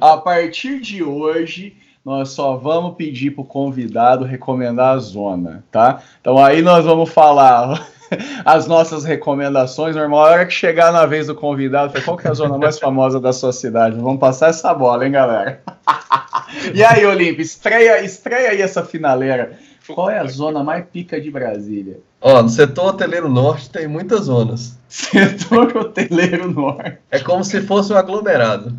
[0.00, 6.02] A partir de hoje, nós só vamos pedir para o convidado recomendar a zona, tá?
[6.20, 7.86] Então aí nós vamos falar
[8.44, 9.96] as nossas recomendações.
[9.96, 12.78] Normal, a hora que chegar na vez do convidado, qual que é a zona mais
[12.78, 13.96] famosa da sua cidade?
[13.96, 15.60] Vamos passar essa bola, hein, galera?
[16.74, 19.58] e aí, Olímpio, estreia, estreia aí essa finaleira.
[19.86, 21.98] Qual é a zona mais pica de Brasília?
[22.20, 24.76] Ó, no setor hoteleiro norte tem muitas zonas.
[24.88, 26.98] Setor hoteleiro norte.
[27.10, 28.74] É como se fosse um aglomerado.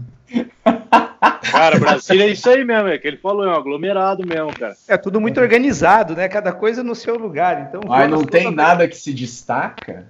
[1.52, 4.76] Cara, Brasília é isso aí mesmo, é que ele falou, é um aglomerado mesmo, cara.
[4.88, 6.28] É tudo muito organizado, né?
[6.28, 7.68] Cada coisa no seu lugar.
[7.68, 10.06] Então, Mas não tem nada que se destaca?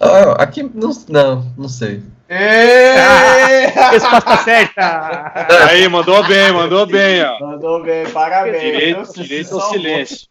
[0.00, 2.02] Ah, aqui não, não, não sei.
[3.90, 5.32] Resposta certa!
[5.68, 7.38] Aí, mandou bem, mandou bem, ó.
[7.38, 8.62] Mandou bem, parabéns.
[8.62, 10.28] Direito, direito ao silêncio.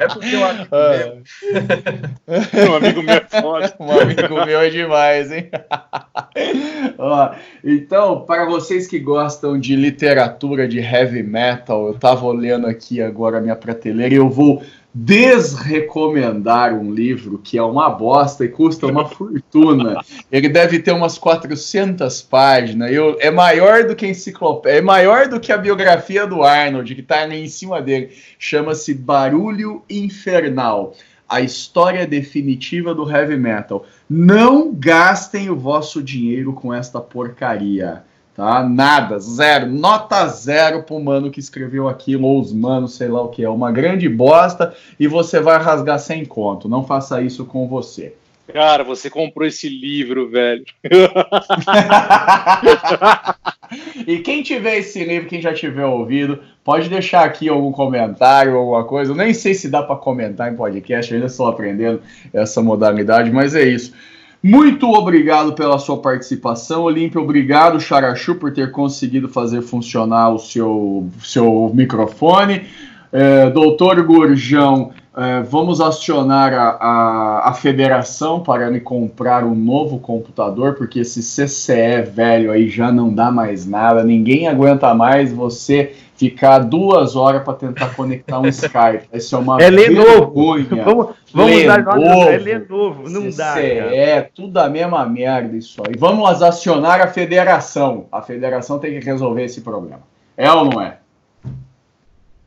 [0.00, 1.16] É porque eu acho ah.
[2.70, 3.76] um amigo meu é foda.
[3.80, 5.50] Um amigo meu é demais, hein?
[6.98, 7.34] Ó,
[7.64, 13.38] então, para vocês que gostam de literatura de heavy metal, eu tava olhando aqui agora
[13.38, 14.62] a minha prateleira e eu vou
[14.98, 20.00] desrecomendar um livro que é uma bosta e custa uma fortuna.
[20.32, 22.90] Ele deve ter umas 400 páginas.
[22.90, 26.94] Eu, é maior do que a enciclopédia, é maior do que a biografia do Arnold,
[26.94, 28.10] que está em cima dele.
[28.38, 30.94] Chama-se Barulho Infernal.
[31.28, 33.84] A história definitiva do heavy metal.
[34.08, 38.02] Não gastem o vosso dinheiro com esta porcaria
[38.36, 38.68] tá?
[38.68, 43.28] Nada, zero, nota zero pro mano que escreveu aquilo, ou os manos, sei lá o
[43.28, 46.68] que é, uma grande bosta e você vai rasgar sem conto.
[46.68, 48.14] Não faça isso com você.
[48.52, 50.64] Cara, você comprou esse livro, velho.
[54.06, 58.84] e quem tiver esse livro, quem já tiver ouvido, pode deixar aqui algum comentário, alguma
[58.84, 59.10] coisa.
[59.10, 62.00] Eu nem sei se dá para comentar em podcast, eu ainda estou aprendendo
[62.32, 63.92] essa modalidade, mas é isso.
[64.48, 67.20] Muito obrigado pela sua participação, Olímpio.
[67.20, 72.62] Obrigado, Charachu, por ter conseguido fazer funcionar o seu, seu microfone.
[73.10, 79.98] É, doutor Gurjão, é, vamos acionar a, a, a, federação para me comprar um novo
[79.98, 85.94] computador, porque esse CCE velho aí já não dá mais nada, ninguém aguenta mais você
[86.16, 89.08] ficar duas horas para tentar conectar um Skype.
[89.10, 90.66] Isso é uma é vergonha.
[90.84, 93.60] Vamos, vamos dar nome, é Lenovo, não CCE, dá.
[93.60, 95.94] É, tudo a mesma merda isso aí.
[95.98, 98.06] Vamos acionar a federação.
[98.12, 100.00] A federação tem que resolver esse problema.
[100.36, 100.98] É ou não é?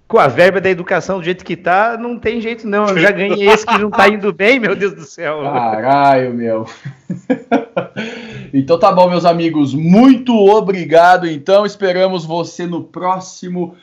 [0.10, 2.88] Com a verba da educação do jeito que tá, não tem jeito não.
[2.88, 5.44] Eu já ganhei esse que não tá indo bem, meu Deus do céu.
[5.44, 6.66] Caralho, meu.
[8.52, 9.76] então tá bom, meus amigos.
[9.76, 11.28] Muito obrigado.
[11.28, 13.76] Então esperamos você no próximo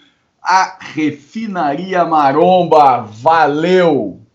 [0.42, 3.02] A Refinaria Maromba.
[3.02, 4.25] Valeu!